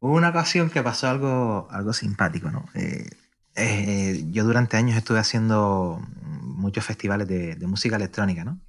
[0.00, 2.66] hubo una ocasión que pasó algo, algo simpático, ¿no?
[2.74, 3.08] Eh,
[3.54, 8.60] eh, yo durante años estuve haciendo muchos festivales de, música electrónica, ¿no?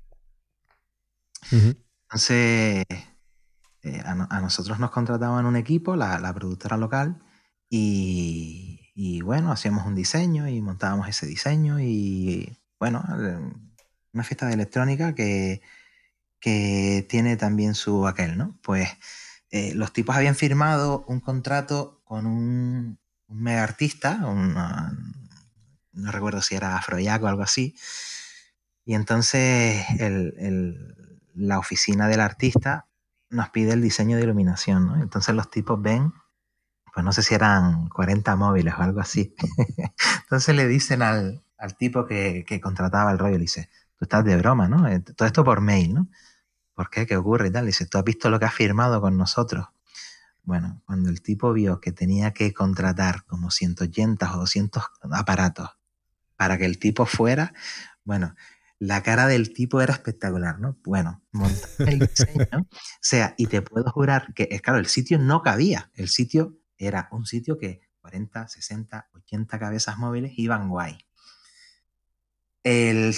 [2.16, 2.86] Entonces,
[4.06, 7.22] a, nosotros nos contrataban un equipo, la, productora local,
[7.70, 13.04] y, bueno, hacíamos un diseño y montábamos ese diseño y bueno,
[14.14, 15.62] una fiesta de electrónica que
[16.40, 18.56] que tiene también su aquel, ¿no?
[18.62, 18.88] Pues
[19.50, 26.78] eh, los tipos habían firmado un contrato con un, mega artista, no recuerdo si era
[26.78, 27.76] Afrojack o algo así,
[28.86, 29.84] y entonces
[31.36, 32.88] la oficina del artista
[33.30, 35.02] nos pide el diseño de iluminación.
[35.02, 36.14] Entonces los tipos ven
[36.96, 39.36] pues no sé si eran 40 móviles o algo así.
[40.24, 41.44] Entonces le dicen al,
[41.78, 44.88] tipo que, contrataba el rollo, le dice, tú estás de broma, ¿no?
[44.88, 46.08] Eh, todo esto por mail, ¿no?
[46.74, 47.06] ¿Por qué?
[47.06, 47.66] ¿Qué ocurre y tal?
[47.66, 49.68] Le dice, tú has visto lo que has firmado con nosotros.
[50.44, 55.72] Bueno, cuando el tipo vio que tenía que contratar como 180 o 200 aparatos
[56.38, 57.54] para que el tipo fuera,
[58.06, 58.36] bueno,
[58.80, 60.78] la cara del tipo era espectacular, ¿no?
[60.84, 62.68] Bueno, montar el diseño, o
[63.02, 67.08] sea, y te puedo jurar que, es claro, el sitio no cabía, el sitio era
[67.12, 70.98] un sitio que 40, 60, 80 cabezas móviles iban guay.
[72.64, 73.14] El,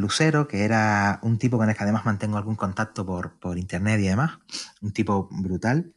[0.00, 4.00] Lucero, que era un tipo con el que además mantengo algún contacto por, por internet
[4.00, 4.38] y demás,
[4.80, 5.94] un tipo brutal,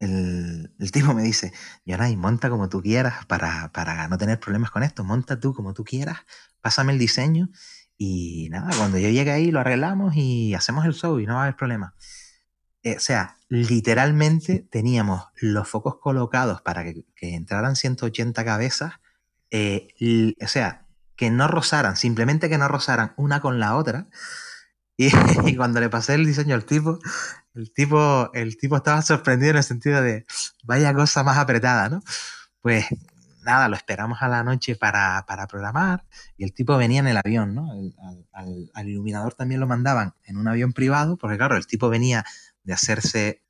[0.00, 1.52] el, tipo me dice,
[1.84, 5.74] Yonai, monta como tú quieras para, para, no tener problemas con esto, monta tú como
[5.74, 6.18] tú quieras,
[6.60, 7.50] pásame el diseño
[7.96, 11.40] y nada, cuando yo llegue ahí lo arreglamos y hacemos el show y no va
[11.40, 11.94] a haber problema.
[12.84, 18.94] Eh, o sea, literalmente teníamos los focos colocados para que, entraran 180 cabezas,
[19.50, 19.88] eh,
[20.40, 20.86] o sea,
[21.16, 24.08] que no rozaran, simplemente que no rozaran una con la otra.
[25.00, 25.12] Y,
[25.46, 26.98] y, cuando le pasé el diseño al tipo,
[27.58, 30.26] el tipo, el tipo estaba sorprendido en el sentido de,
[30.62, 32.02] vaya cosa más apretada, ¿no?
[32.60, 32.86] Pues
[33.42, 36.04] nada, lo esperamos a la noche para, programar
[36.36, 37.70] y el tipo venía en el avión, ¿no?
[38.32, 42.24] al, iluminador también lo mandaban en un avión privado, porque claro, el tipo venía
[42.62, 43.42] de hacerse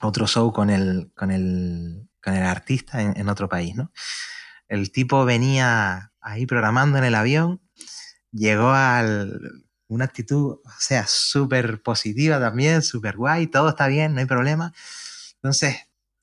[0.00, 3.90] otro show con el, con el, con el artista en, otro país, ¿no?
[4.68, 7.60] El tipo venía ahí programando en el avión,
[8.30, 9.02] llegó a
[9.90, 14.72] una actitud, o sea, súper positiva también, súper guay, todo está bien, no hay problema.
[15.34, 15.76] Entonces,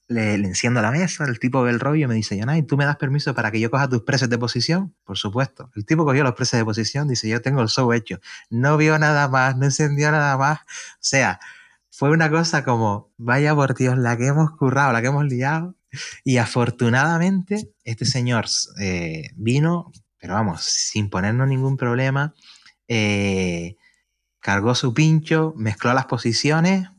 [0.08, 2.86] le, enciendo la mesa, el tipo ve el rollo y me dice, Yanay, ¿tú me
[2.86, 4.96] das permiso para que yo coja tus presets de posición?
[5.04, 5.70] Por supuesto.
[5.76, 8.20] El tipo cogió los presets de posición, dice, yo tengo el show hecho.
[8.50, 10.60] No vio nada más, no encendió nada más.
[10.60, 11.40] O sea,
[11.92, 15.76] fue una cosa como, vaya por Dios, la que hemos currado, la que hemos liado.
[16.24, 18.46] Y afortunadamente, este señor
[18.80, 22.34] eh, vino, pero vamos, sin ponernos ningún problema,
[22.88, 23.76] eh,
[24.40, 26.90] cargó su pincho, mezcló las posiciones,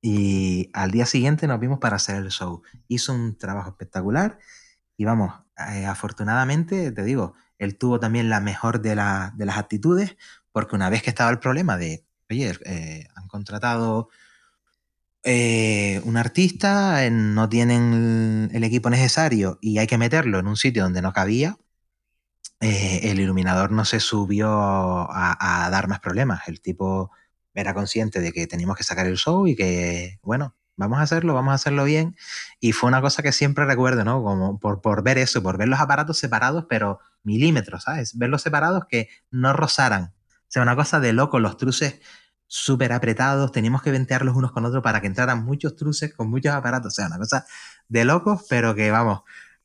[0.00, 2.62] y al día siguiente nos vimos para hacer el show.
[2.88, 4.38] Hizo un trabajo espectacular
[4.98, 5.34] y vamos,
[5.72, 10.16] eh, afortunadamente, te digo, él tuvo también la mejor de, las actitudes,
[10.52, 14.10] porque una vez que estaba el problema de, oye, eh, han contratado
[15.26, 21.00] un artista, no tienen el equipo necesario y hay que meterlo en un sitio donde
[21.00, 21.56] no cabía,
[22.64, 26.48] el iluminador no se subió a, dar más problemas.
[26.48, 27.10] El tipo
[27.54, 31.34] era consciente de que teníamos que sacar el show y que, bueno, vamos a hacerlo,
[31.34, 32.16] vamos a hacerlo bien.
[32.60, 34.22] Y fue una cosa que siempre recuerdo, ¿no?
[34.22, 38.16] Como por, ver eso, por ver los aparatos separados, pero milímetros, ¿sabes?
[38.16, 40.14] Verlos separados que no rozaran.
[40.28, 42.00] O sea, una cosa de loco, los truces
[42.46, 46.52] súper apretados, teníamos que ventearlos unos con otros para que entraran muchos truces con muchos
[46.52, 46.92] aparatos.
[46.92, 47.46] O sea, una cosa
[47.88, 49.22] de locos, pero que, vamos,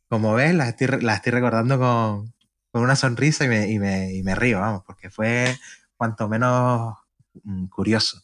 [0.10, 2.34] como ves, la estoy, estoy recordando con,
[2.72, 5.58] con una sonrisa y me, y, me, y me río, vamos, porque fue
[5.98, 6.96] cuanto menos
[7.44, 8.22] Mm, curioso.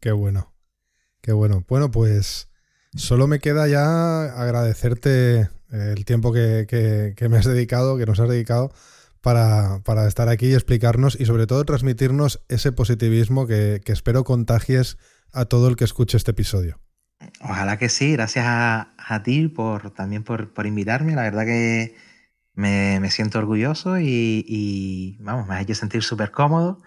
[0.00, 0.52] Qué bueno,
[1.20, 1.64] qué bueno.
[1.68, 2.48] Bueno, pues
[2.94, 5.48] solo me queda ya agradecerte eh,
[5.96, 8.72] el tiempo que, me has dedicado, que nos has dedicado
[9.20, 14.96] para, estar aquí y explicarnos y sobre todo transmitirnos ese positivismo que, espero contagies
[15.32, 16.80] a todo el que escuche este episodio.
[17.42, 21.14] Ojalá que sí, gracias a, ti por también por, invitarme.
[21.14, 21.94] La verdad que
[22.54, 26.82] me, siento orgulloso y, y, vamos, me has hecho sentir súper cómodo.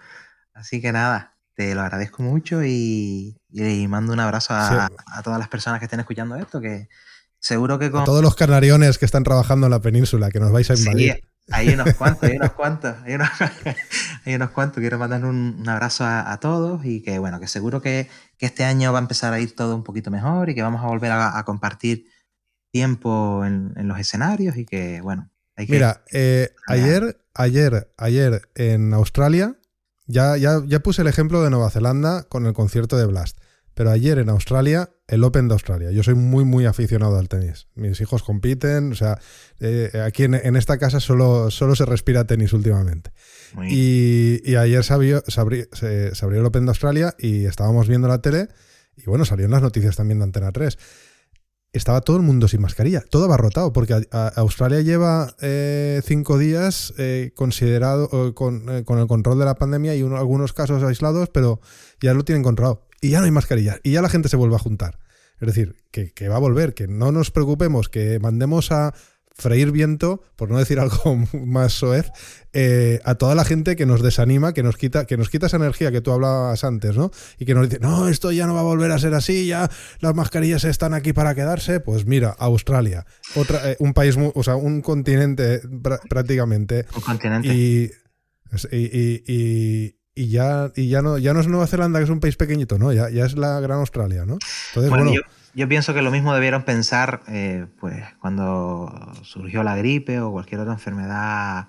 [0.52, 3.36] Así que nada, te lo agradezco mucho y,
[3.88, 4.90] mando un abrazo a,
[5.22, 6.88] todas las personas que estén escuchando esto, que
[7.38, 8.02] seguro que con...
[8.02, 11.14] A todos los canariones que están trabajando en la península, que nos vais a invadir.
[11.14, 11.20] Sí,
[11.50, 13.14] hay unos cuantos, hay unos cuantos, hay
[14.34, 14.80] unos, cuantos.
[14.80, 18.08] Quiero mandar un, abrazo a, todos y que bueno, que seguro que,
[18.38, 20.86] este año va a empezar a ir todo un poquito mejor y que vamos a
[20.86, 22.04] volver a, compartir
[22.70, 25.30] tiempo en, los escenarios y que bueno.
[25.56, 25.72] Hay que...
[25.72, 29.56] Mira, eh, ayer, ayer, ayer en Australia
[30.06, 33.38] ya, ya, ya puse el ejemplo de Nueva Zelanda con el concierto de Blast.
[33.74, 35.90] Pero ayer en Australia, el Open de Australia.
[35.90, 37.66] Yo soy muy, muy aficionado al tenis.
[37.74, 38.92] Mis hijos compiten.
[38.92, 39.18] O sea,
[39.58, 43.10] eh, aquí en, esta casa solo, solo se respira tenis últimamente.
[43.68, 48.48] Y, ayer se abrió, se, abrió, el Open de Australia y estábamos viendo la tele.
[48.96, 50.78] Y bueno, salieron las noticias también de Antena 3
[51.74, 54.06] estaba todo el mundo sin mascarilla, todo abarrotado, porque
[54.36, 60.02] Australia lleva eh, cinco días eh, considerado eh, con, el control de la pandemia y
[60.02, 61.60] algunos casos aislados, pero
[62.00, 62.86] ya lo tienen controlado.
[63.00, 64.98] Y ya no hay mascarilla, y ya la gente se vuelve a juntar.
[65.40, 68.94] Es decir, que, va a volver, que no nos preocupemos, que mandemos a
[69.34, 72.10] freír viento, por no decir algo más soez,
[72.52, 75.56] eh, a toda la gente que nos desanima, que nos quita, que nos quita esa
[75.56, 77.10] energía que tú hablabas antes, ¿no?
[77.38, 79.68] Y que nos dice, no, esto ya no va a volver a ser así, ya
[80.00, 81.80] las mascarillas están aquí para quedarse.
[81.80, 85.60] Pues mira, Australia, otra, eh, un país, o sea, un continente
[86.08, 86.86] prácticamente.
[86.94, 87.48] Un continente.
[87.48, 87.90] Y,
[90.14, 92.78] y, ya, y ya no, ya no es Nueva Zelanda, que es un país pequeñito,
[92.78, 92.92] ¿no?
[92.92, 94.38] Ya, ya es la gran Australia, ¿no?
[94.68, 95.22] Entonces, bueno, yo,
[95.68, 100.72] pienso que lo mismo debieron pensar eh, pues, cuando surgió la gripe o cualquier otra
[100.72, 101.68] enfermedad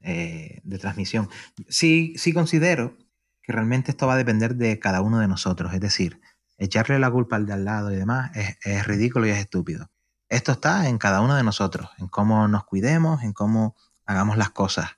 [0.00, 1.28] eh, de transmisión.
[1.68, 2.96] Sí, sí considero
[3.42, 5.74] que realmente esto va a depender de cada uno de nosotros.
[5.74, 6.20] Es decir,
[6.58, 9.90] echarle la culpa al de al lado y demás es, ridículo y es estúpido.
[10.28, 13.76] Esto está en cada uno de nosotros, en cómo nos cuidemos, en cómo
[14.06, 14.92] hagamos las cosas.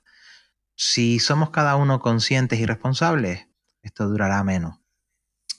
[0.75, 3.47] Si somos cada uno conscientes y responsables,
[3.81, 4.79] esto durará menos.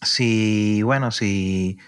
[0.02, 1.78] Si, bueno, si,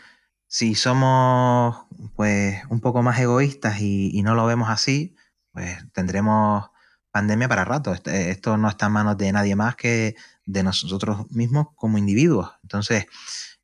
[0.53, 5.17] si somos pues un poco más egoístas y, y no lo vemos así,
[5.51, 6.67] pues tendremos
[7.11, 7.95] pandemia para rato.
[7.95, 10.15] Este, esto no está en manos de nadie más que
[10.45, 12.51] de nosotros mismos como individuos.
[12.65, 13.07] Entonces,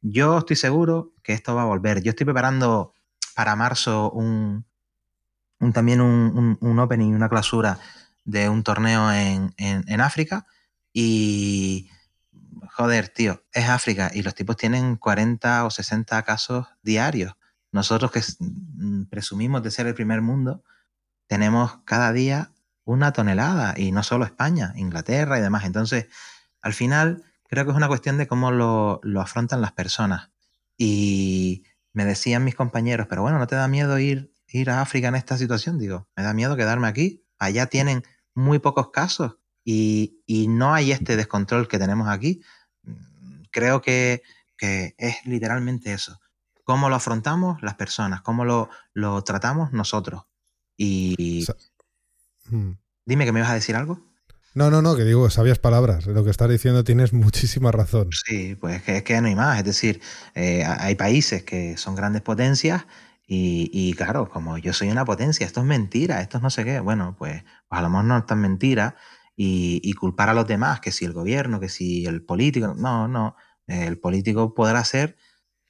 [0.01, 2.03] yo estoy seguro que esto va a volver.
[2.03, 2.95] Yo estoy preparando
[3.35, 4.65] para marzo un,
[5.75, 7.79] también un, un, opening, una clausura
[8.25, 10.47] de un torneo en, en, África
[10.95, 11.91] y
[12.79, 17.35] joder, tío, es África y los tipos tienen 40 o 60 casos diarios.
[17.73, 20.63] Nosotros que mm, presumimos de ser el primer mundo,
[21.27, 22.53] tenemos cada día
[22.85, 25.65] una tonelada, y no solo España, Inglaterra y demás.
[25.65, 26.07] Entonces,
[26.63, 30.31] al final, creo que es una cuestión de cómo lo, afrontan las personas.
[30.77, 35.09] Y me decían mis compañeros, pero bueno, ¿no te da miedo ir, ir a África
[35.09, 35.79] en esta situación?
[35.79, 37.25] Digo, me da miedo quedarme aquí.
[37.39, 39.39] Allá tienen muy pocos casos
[39.71, 42.43] y, no hay este descontrol que tenemos aquí.
[43.59, 44.23] Creo que,
[44.61, 46.21] es literalmente eso.
[46.65, 48.21] ¿Cómo lo afrontamos las personas?
[48.23, 50.23] ¿Cómo lo, lo tratamos nosotros?
[50.77, 51.45] Y,
[52.51, 52.73] Mm.
[53.05, 54.01] Dime que me ibas a decir algo.
[54.55, 56.07] No, no, no, que digo sabias palabras.
[56.07, 58.09] Lo que estás diciendo tienes muchísima razón.
[58.13, 59.59] Sí, pues es que, no hay más.
[59.59, 60.01] Es decir,
[60.35, 62.87] eh, hay países que son grandes potencias
[63.31, 66.81] y, claro, como yo soy una potencia, esto es mentira, esto es no sé qué.
[66.81, 68.97] Bueno, pues, pues a lo mejor no es tan mentira
[69.37, 72.75] y, culpar a los demás, que si el gobierno, que si el político.
[72.75, 73.37] No, no.
[73.69, 75.17] El político podrá hacer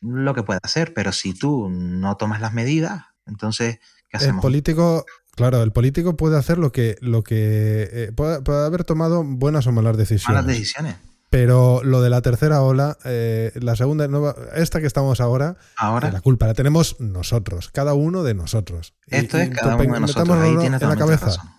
[0.01, 4.37] lo que pueda hacer, pero si tú no tomas las medidas, entonces, ¿qué hacemos?
[4.37, 5.05] El político,
[5.39, 9.73] Claro, el político puede hacer lo que, lo que eh, puede, haber tomado buenas o
[9.73, 10.43] malas decisiones.
[10.43, 10.97] Malas decisiones.
[11.31, 14.09] Pero lo de la tercera ola, eh, la segunda,
[14.57, 18.95] esta que estamos ahora, ahora, la culpa la tenemos nosotros, cada uno de nosotros.
[19.07, 20.39] Esto es cada uno de nosotros.
[20.39, 21.58] Ahí en la cabeza.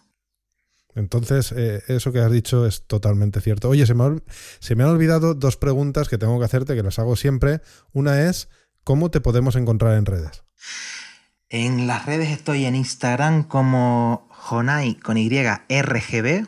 [0.96, 3.70] Entonces, eh, eso que has dicho es totalmente cierto.
[3.70, 4.04] Oye, se me,
[4.84, 7.62] han olvidado dos preguntas que tengo que hacerte, que las hago siempre.
[7.94, 8.50] Una es,
[8.84, 10.44] ¿cómo te podemos encontrar en redes?
[11.48, 16.48] En las redes estoy en Instagram como Jonai con Y RGB.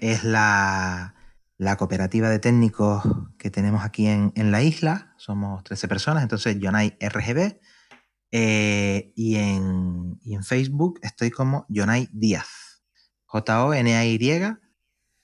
[0.00, 1.14] Es la,
[1.78, 3.02] cooperativa de técnicos
[3.38, 5.14] que tenemos aquí en, la isla.
[5.16, 7.60] Somos 13 personas, entonces Jonai RGB.
[8.36, 12.63] Eh, y, en, en, Facebook estoy como Jonai Díaz.
[13.34, 14.56] J-O-N-A-Y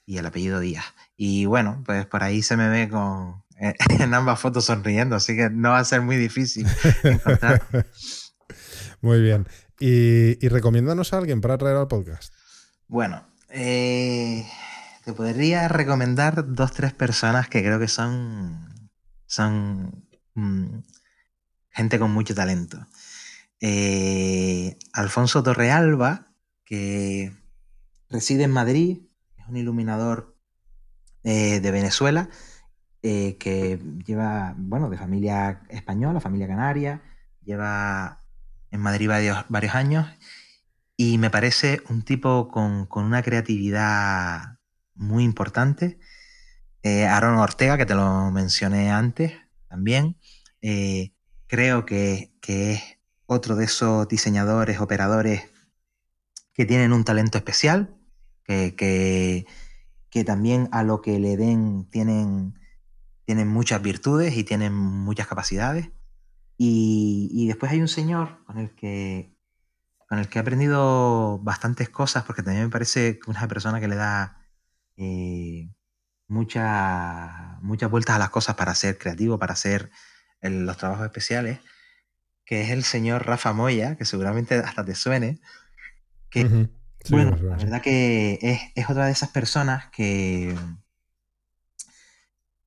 [0.04, 0.84] y el apellido Díaz.
[1.16, 5.48] Y bueno, pues por ahí se me ve con, en ambas fotos sonriendo, así que
[5.48, 6.66] no va a ser muy difícil
[7.04, 7.62] encontrar.
[9.00, 9.46] Muy bien.
[9.78, 12.34] ¿Y, recomiéndanos a alguien para traer al podcast?
[12.88, 14.44] Bueno, eh,
[15.04, 18.90] te podría recomendar dos, tres personas que creo que son,
[19.26, 20.04] son
[20.34, 20.80] mm,
[21.70, 22.84] gente con mucho talento.
[23.60, 26.34] Eh, Alfonso Torrealba,
[26.64, 27.39] que
[28.10, 29.02] reside en Madrid,
[29.38, 30.36] es un iluminador
[31.22, 32.28] eh, de Venezuela
[33.02, 37.02] eh, que lleva, bueno, de familia española, familia canaria,
[37.42, 38.20] lleva
[38.70, 40.06] en Madrid varios, años
[40.96, 44.58] y me parece un tipo con, una creatividad
[44.94, 45.98] muy importante.
[46.82, 49.32] Eh, Aaron Ortega, que te lo mencioné antes
[49.68, 50.18] también,
[50.60, 51.12] eh,
[51.46, 52.82] creo que, es
[53.26, 55.48] otro de esos diseñadores, operadores
[56.52, 57.96] que tienen un talento especial,
[58.76, 59.46] que,
[60.10, 62.54] que también a lo que le den tienen
[63.30, 65.88] tienen muchas virtudes y tienen muchas capacidades.
[66.56, 69.36] Y, después hay un señor con el que
[70.08, 73.94] con el que he aprendido bastantes cosas, porque también me parece una persona que le
[73.94, 74.42] da
[74.96, 75.70] eh,
[76.26, 79.92] muchas vueltas a las cosas para ser creativo, para hacer
[80.42, 81.60] los trabajos especiales,
[82.44, 85.40] que es el señor Rafa Moya, que seguramente hasta te suene,
[86.30, 86.68] que,
[87.08, 90.54] bueno, la verdad que es, es, otra de esas personas que,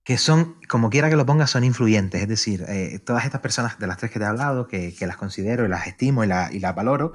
[0.03, 2.22] que son, como quiera que lo ponga, son influyentes.
[2.22, 5.18] Es decir, eh, todas estas personas de las tres que te he hablado, que, las
[5.18, 7.14] considero y las estimo y, la, y las valoro,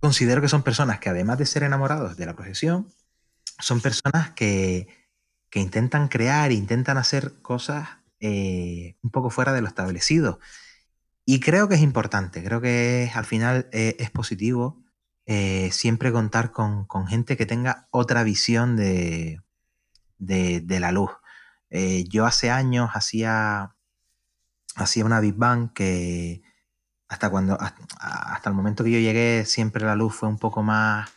[0.00, 2.88] considero que son personas que además de ser enamorados de la profesión,
[3.58, 4.88] son personas que,
[5.50, 7.88] que intentan crear, intentan hacer cosas
[8.20, 10.40] eh, un poco fuera de lo establecido.
[11.24, 14.85] Y creo que es importante, creo que al final eh, es positivo
[15.26, 19.40] eh, siempre contar con, gente que tenga otra visión de,
[20.18, 21.10] de, la luz.
[22.08, 23.76] yo hace años hacía,
[24.76, 26.42] hacía una Big Bang que
[27.08, 31.10] hasta, cuando, hasta, el momento que yo llegué siempre la luz fue un poco más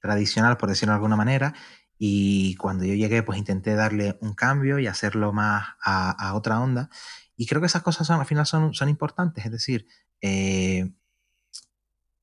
[0.00, 1.54] tradicional, por decirlo de alguna manera,
[2.02, 6.88] y cuando yo llegué, pues intenté darle un cambio y hacerlo más a, otra onda.
[7.36, 9.44] Y creo que esas cosas son, al final son, son importantes.
[9.44, 9.86] Es decir,
[10.22, 10.94] eh,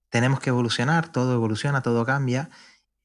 [0.09, 2.49] tenemos que evolucionar, todo evoluciona, todo cambia.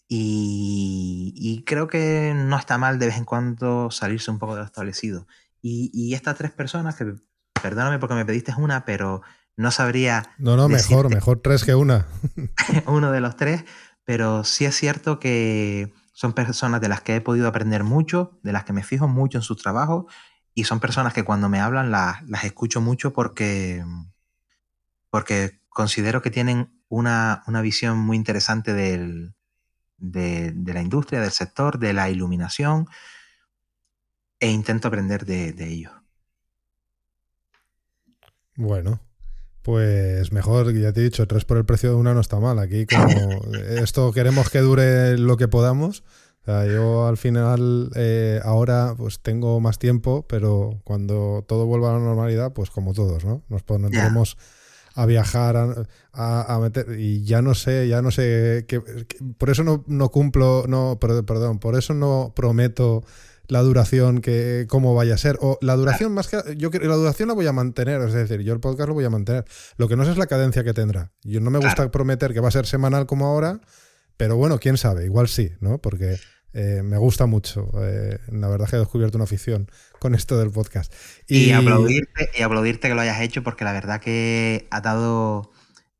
[0.08, 4.66] Y, creo que no está mal de vez en cuando salirse un poco de lo
[4.66, 5.26] establecido.
[5.62, 7.14] Y, estas tres personas, que
[7.62, 9.22] perdóname porque me pediste una, pero
[9.56, 10.34] no sabría.
[10.38, 12.06] No, no, mejor, mejor tres que una.
[12.86, 13.64] uno de los tres,
[14.04, 18.52] pero sí es cierto que son personas de las que he podido aprender mucho, de
[18.52, 20.12] las que me fijo mucho en sus trabajos
[20.54, 23.84] y son personas que cuando me hablan las, escucho mucho porque,
[25.10, 29.32] porque considero que tienen una, visión muy interesante de,
[29.98, 32.86] la industria, del sector, de la iluminación
[34.40, 35.92] e intento aprender de, de ellos.
[38.56, 39.00] Bueno,
[39.62, 42.58] pues mejor, ya te he dicho, tres por el precio de una no está mal.
[42.58, 43.06] Aquí como
[43.68, 46.02] esto queremos que dure lo que podamos.
[46.46, 52.04] yo al final eh, ahora pues tengo más tiempo, pero cuando todo vuelva a la
[52.04, 53.44] normalidad, pues como todos, ¿no?
[53.48, 54.36] Nos pondremos
[54.94, 58.80] a viajar, a, meter y ya no sé, ya no sé, que,
[59.38, 63.02] por eso no, no cumplo, no, perdón, por eso no prometo
[63.48, 67.28] la duración que cómo vaya a ser o la duración más que yo la duración
[67.28, 69.44] la voy a mantener es decir yo el podcast lo voy a mantener.
[69.76, 71.12] Lo que no sé es la cadencia que tendrá.
[71.22, 73.60] Yo no me gusta prometer que va a ser semanal como ahora
[74.16, 76.18] pero bueno quién sabe igual sí no porque
[76.52, 79.68] eh, me gusta mucho eh, la verdad que he descubierto una afición
[80.02, 80.92] con esto del podcast
[81.28, 85.52] y, aplaudirte y aplaudirte que lo hayas hecho porque la verdad que ha dado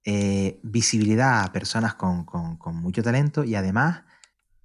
[0.04, 4.02] eh, visibilidad a personas con, con mucho talento y además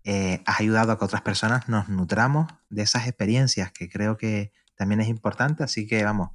[0.09, 4.53] eh, has ayudado a que otras personas nos nutramos de esas experiencias, que creo que
[4.77, 5.65] también es importante.
[5.65, 6.29] Así que vamos,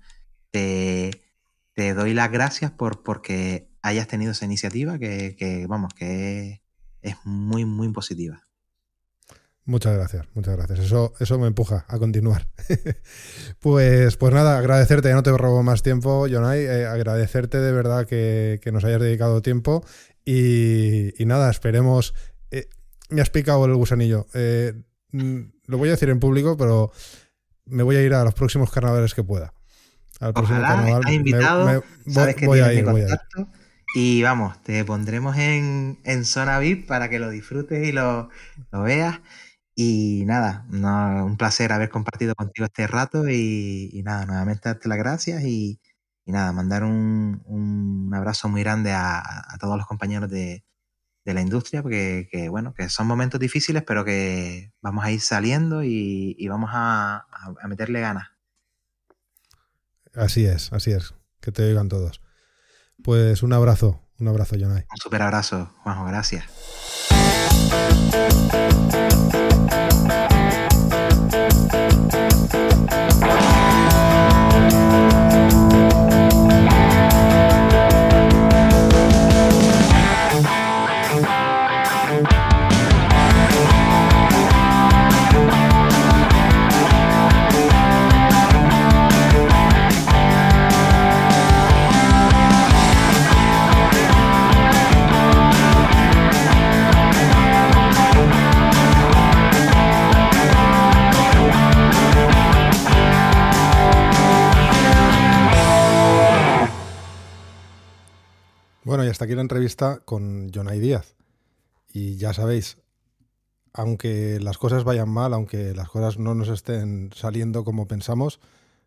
[0.51, 1.23] te,
[1.75, 6.61] doy las gracias por porque hayas tenido esa iniciativa, que, vamos, que
[7.01, 8.47] es, muy, muy positiva.
[9.65, 10.81] Muchas gracias, muchas gracias.
[10.81, 12.49] Eso, eso me empuja a continuar.
[13.61, 18.07] pues, pues nada, agradecerte, ya no te robo más tiempo, Jonay, eh, agradecerte de verdad
[18.07, 19.85] que, nos hayas dedicado tiempo
[20.25, 22.15] y, y nada, esperemos
[23.13, 24.27] me has picado el gusanillo.
[24.35, 24.73] Eh,
[25.13, 26.91] mm, lo voy a decir en público, pero
[27.67, 29.53] me voy a ir a los próximos carnavales que pueda.
[30.21, 31.13] Al próximo carnaval.
[31.13, 33.19] invitado, sabes que voy a ir, voy a ir.
[33.95, 38.31] Y vamos, te pondremos en, zona VIP para que lo disfrutes y lo,
[38.73, 39.21] veas.
[39.75, 45.43] Y nada, un placer haber compartido contigo este rato y, nada, nuevamente darte las gracias
[45.45, 45.81] y,
[46.27, 50.65] nada, mandar un, abrazo muy grande a todos los compañeros de,
[51.25, 55.21] de la industria, porque que, bueno, que son momentos difíciles, pero que vamos a ir
[55.21, 57.27] saliendo y, vamos a,
[57.69, 58.29] meterle ganas.
[60.15, 61.15] Así es, así es.
[61.41, 62.21] Que te oigan todos.
[63.03, 64.85] Pues un abrazo, un abrazo, Jonay.
[64.91, 66.45] Un super abrazo, Juanjo, gracias.
[69.71, 70.32] Música
[108.93, 111.17] Bueno, y hasta aquí la entrevista con Jonay Díaz.
[111.95, 112.77] Y ya sabéis,
[113.73, 118.39] aunque las cosas vayan mal, aunque las cosas no nos estén saliendo como pensamos,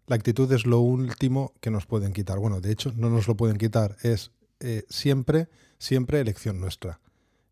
[0.06, 2.38] la actitud es lo último que nos pueden quitar.
[2.38, 3.98] Bueno, de hecho, no nos lo pueden quitar.
[4.04, 4.30] Es
[4.60, 5.50] eh, siempre,
[5.80, 7.00] siempre elección nuestra.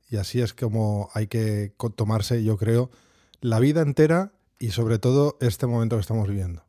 [0.08, 2.92] Y así es como hay que tomarse, yo creo,
[3.42, 6.64] la vida entera y sobre todo este momento que estamos viviendo.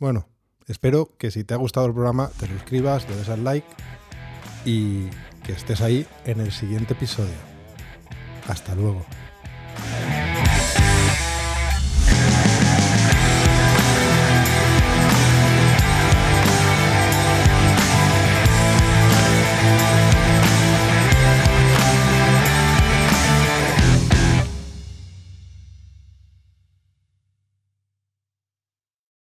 [0.00, 0.26] Bueno,
[0.66, 3.68] espero que si te ha gustado el programa te suscribas, le des al like
[4.64, 5.08] y
[5.44, 7.34] que estés ahí en el siguiente episodio.
[8.48, 9.04] Hasta luego.